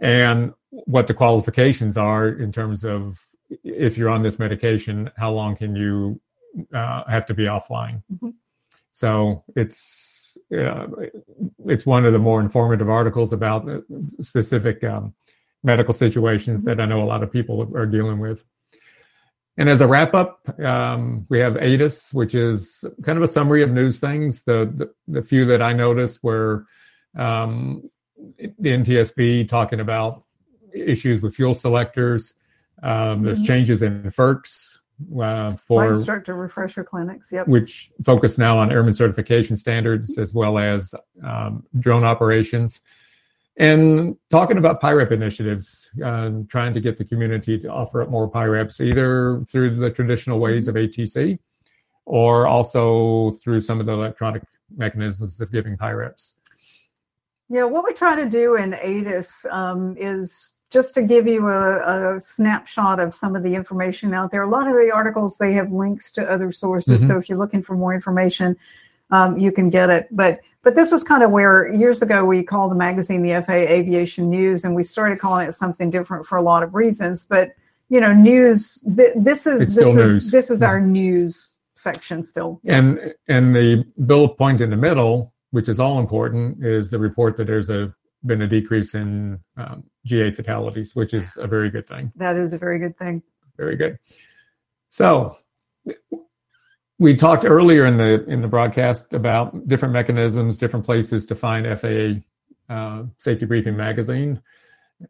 [0.00, 3.18] And what the qualifications are in terms of
[3.64, 6.20] if you're on this medication, how long can you
[6.74, 8.02] uh, have to be offline?
[8.12, 8.30] Mm-hmm.
[8.92, 10.86] So it's uh,
[11.66, 13.68] it's one of the more informative articles about
[14.20, 15.14] specific um,
[15.62, 16.68] medical situations mm-hmm.
[16.68, 18.44] that I know a lot of people are dealing with.
[19.56, 23.62] And as a wrap up, um, we have ATIS, which is kind of a summary
[23.62, 24.42] of news things.
[24.42, 26.64] The, the, the few that I noticed were
[27.18, 27.88] um,
[28.38, 30.24] the NTSB talking about
[30.74, 32.34] issues with fuel selectors.
[32.82, 33.46] Um, there's mm-hmm.
[33.46, 34.78] changes in FIRCs
[35.20, 37.30] uh, for Flight instructor refresher clinics.
[37.32, 37.48] Yep.
[37.48, 40.94] Which focus now on airman certification standards as well as
[41.24, 42.80] um, drone operations.
[43.56, 48.30] And talking about PIREP initiatives, uh, trying to get the community to offer up more
[48.30, 51.40] PIREPs either through the traditional ways of ATC
[52.04, 54.42] or also through some of the electronic
[54.76, 56.34] mechanisms of giving PIREPs.
[57.48, 62.16] Yeah, what we try to do in ATIS um, is just to give you a,
[62.16, 64.42] a, snapshot of some of the information out there.
[64.42, 67.08] A lot of the articles they have links to other sources, mm-hmm.
[67.08, 68.54] so if you're looking for more information,
[69.10, 70.08] um, you can get it.
[70.10, 73.52] But but this was kind of where years ago we called the magazine the FAA
[73.52, 77.24] Aviation News, and we started calling it something different for a lot of reasons.
[77.24, 77.52] But
[77.88, 78.78] you know, news.
[78.80, 80.30] Th- this is it's this is news.
[80.30, 82.60] this is our news section still.
[82.66, 87.36] And and the bullet point in the middle, which is all important, is the report
[87.36, 87.92] that there's a
[88.26, 92.12] been a decrease in um, GA fatalities, which is a very good thing.
[92.16, 93.22] That is a very good thing.
[93.56, 93.98] Very good.
[94.88, 95.36] So
[96.98, 101.66] we talked earlier in the in the broadcast about different mechanisms, different places to find
[101.80, 104.42] FAA uh, Safety Briefing magazine.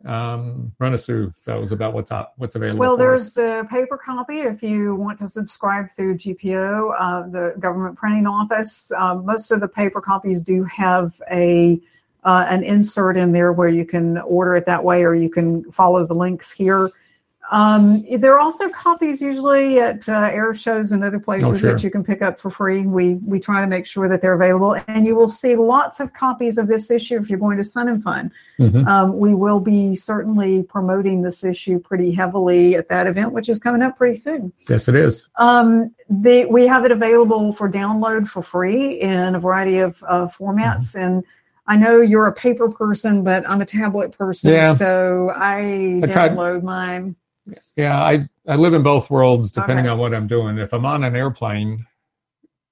[0.05, 2.81] Um, run us through those about what's up, what's available.
[2.81, 3.35] Well, there's us.
[3.35, 8.93] the paper copy if you want to subscribe through GPO, uh, the government printing office.
[8.95, 11.81] Uh, most of the paper copies do have a
[12.25, 15.71] uh, an insert in there where you can order it that way, or you can
[15.71, 16.91] follow the links here.
[17.51, 21.73] Um, there are also copies usually at uh, air shows and other places Oh, sure.
[21.73, 22.83] that you can pick up for free.
[22.87, 26.13] We we try to make sure that they're available, and you will see lots of
[26.13, 28.31] copies of this issue if you're going to Sun and Fun.
[28.61, 28.87] Mhm.
[28.87, 33.59] Um, we will be certainly promoting this issue pretty heavily at that event, which is
[33.59, 34.53] coming up pretty soon.
[34.69, 35.29] Yes, it is.
[35.37, 40.27] Um, the, we have it available for download for free in a variety of uh,
[40.27, 40.95] formats.
[40.95, 41.01] Mm-hmm.
[41.01, 41.25] And
[41.67, 44.53] I know you're a paper person, but I'm a tablet person.
[44.53, 44.75] Yeah.
[44.75, 47.15] So I, I tried- download mine.
[47.77, 50.59] Yeah, I, I live in both worlds depending on what I'm doing.
[50.59, 51.85] If I'm on an airplane,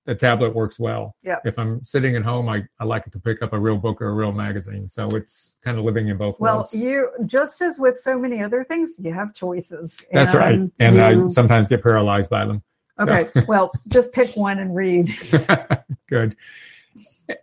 [0.04, 1.16] the tablet works well.
[1.22, 1.36] Yeah.
[1.44, 4.00] If I'm sitting at home, I, I like it to pick up a real book
[4.00, 4.86] or a real magazine.
[4.86, 6.74] So it's kind of living in both Well, worlds.
[6.74, 10.04] you just as with so many other things, you have choices.
[10.12, 10.60] That's right.
[10.78, 12.62] And I sometimes get paralyzed by them.
[13.00, 13.28] okay.
[13.48, 15.12] well, just pick one and read.
[16.08, 16.36] Good.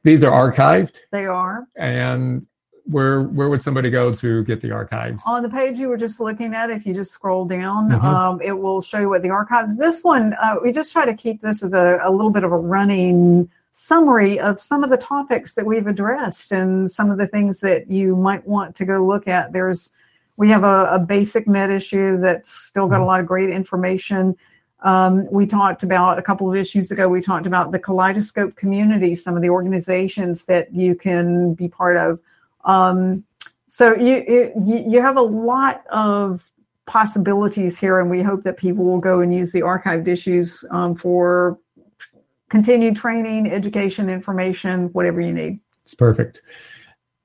[0.03, 0.99] These are archived.
[1.11, 2.47] They are And
[2.85, 5.23] where where would somebody go to get the archives?
[5.25, 6.69] on the page you were just looking at.
[6.69, 8.03] If you just scroll down, Mhm.
[8.03, 9.77] um, it will show you what the archives.
[9.77, 12.51] This one, uh, we just try to keep this as a, a little bit of
[12.51, 17.25] a running summary of some of the topics that we've addressed and some of the
[17.25, 19.53] things that you might want to go look at.
[19.53, 19.93] There's
[20.35, 24.35] we have a, a basic med issue that's still got a lot of great information.
[24.81, 27.07] Um, we talked about a couple of issues ago.
[27.07, 31.95] We talked about the Kaleidoscope community, some of the organizations that you can be part
[31.97, 32.19] of.
[32.65, 33.23] Um,
[33.67, 36.43] so you, you you have a lot of
[36.85, 40.95] possibilities here, and we hope that people will go and use the archived issues um,
[40.95, 41.57] for
[42.49, 45.59] continued training, education, information, whatever you need.
[45.85, 46.41] It's perfect.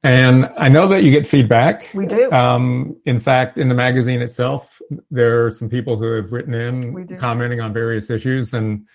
[0.05, 1.91] And I know that you get feedback.
[1.93, 2.31] We do.
[2.31, 4.81] Um, in fact, in the magazine itself,
[5.11, 8.87] there are some people who have written in commenting on various issues, and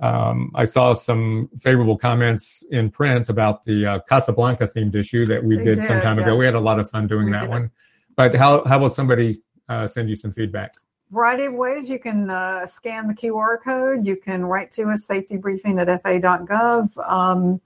[0.00, 5.42] um, I saw some favorable comments in print about the uh, Casablanca themed issue that
[5.42, 6.36] we They did, some did, time ago.
[6.36, 7.50] We had a lot of fun doing We that did.
[7.50, 7.70] one.
[8.16, 10.72] But how how will somebody uh, send you some feedback?
[11.10, 11.88] variety of ways.
[11.88, 14.06] You can uh, scan the QR code.
[14.06, 17.10] You can write to us, safetybriefing at faa.gov.
[17.10, 17.60] Um,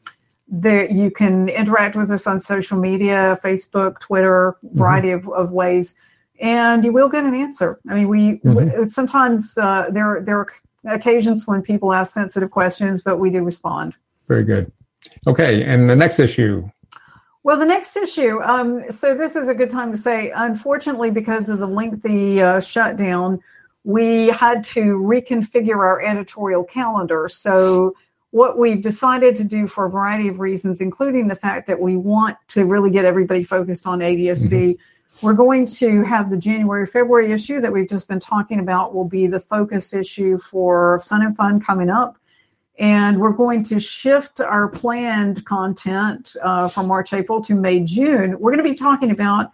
[0.47, 5.95] there, you can interact with us on social media, Facebook, Twitter, variety of, of ways,
[6.41, 7.81] and you will get an answer.
[7.89, 10.49] I mean, we w- sometimes uh, there there are
[10.85, 13.97] occasions when people ask sensitive questions, but we do respond.
[14.27, 14.71] Very good.
[15.27, 16.69] Okay, and the next issue.
[17.45, 18.41] Well, the next issue.
[18.43, 22.61] Um, so this is a good time to say, unfortunately, because of the lengthy uh,
[22.61, 23.41] shutdown,
[23.85, 27.29] we had to reconfigure our editorial calendar.
[27.29, 27.95] So
[28.31, 31.97] what we've decided to do for a variety of reasons, including the fact that we
[31.97, 34.79] want to really get everybody focused on ADSB,
[35.21, 39.05] we're going to have the January February issue that we've just been talking about will
[39.05, 42.17] be the focus issue for Sun and Fun coming up.
[42.79, 48.39] And we're going to shift our planned content uh, from March, April to May, June.
[48.41, 49.53] We're going to be talking about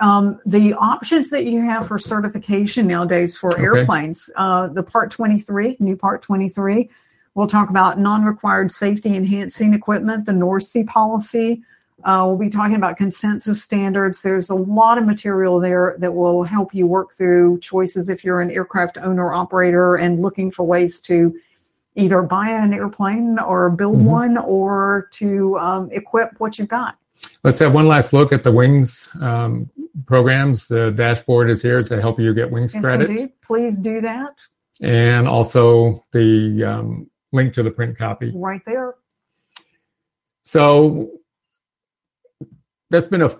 [0.00, 3.62] um, the options that you have for certification nowadays for Okay.
[3.62, 4.28] airplanes.
[4.36, 6.90] Uh, the Part 23, new Part 23.
[7.34, 11.62] We'll talk about non required safety enhancing equipment, the NORSEE policy.
[12.04, 14.20] Uh, we'll be talking about consensus standards.
[14.20, 18.40] There's a lot of material there that will help you work through choices if you're
[18.40, 21.34] an aircraft owner operator and looking for ways to
[21.94, 24.04] either buy an airplane or build Mhm.
[24.04, 26.96] one or to um, equip what you've got.
[27.42, 29.70] Let's have one last look at the wings um,
[30.04, 30.68] programs.
[30.68, 33.32] The dashboard is here to help you get wings Yes, credit, indeed.
[33.40, 34.38] Please do that
[34.82, 38.30] and also the um, link to the print copy.
[38.34, 38.96] right there.
[40.42, 41.10] So
[42.90, 43.38] that's been a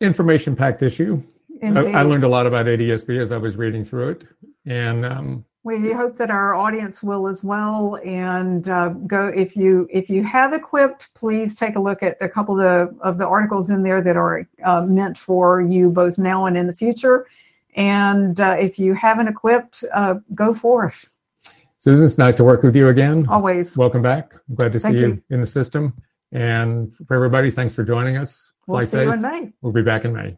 [0.00, 1.22] information packed issue.
[1.62, 4.24] I, I learned a lot about ADSB as I was reading through it,
[4.66, 7.98] and um, We hope that our audience will as well.
[8.04, 12.28] And uh, go if you if you have equipped, please take a look at a
[12.28, 16.18] couple of the, of the articles in there that are uh, meant for you both
[16.18, 17.26] now and in the future.
[17.74, 21.08] And uh, if you haven't equipped, uh, go forth.
[21.78, 23.26] Susan, it's nice to work with you again.
[23.28, 23.76] Always.
[23.76, 24.34] Welcome back.
[24.48, 25.06] I'm glad to see you.
[25.06, 25.22] you.
[25.30, 25.94] in the system.
[26.32, 28.52] And for everybody, thanks for joining us.
[28.66, 29.52] We'll Fly see you in May.
[29.62, 30.36] We'll be back in May.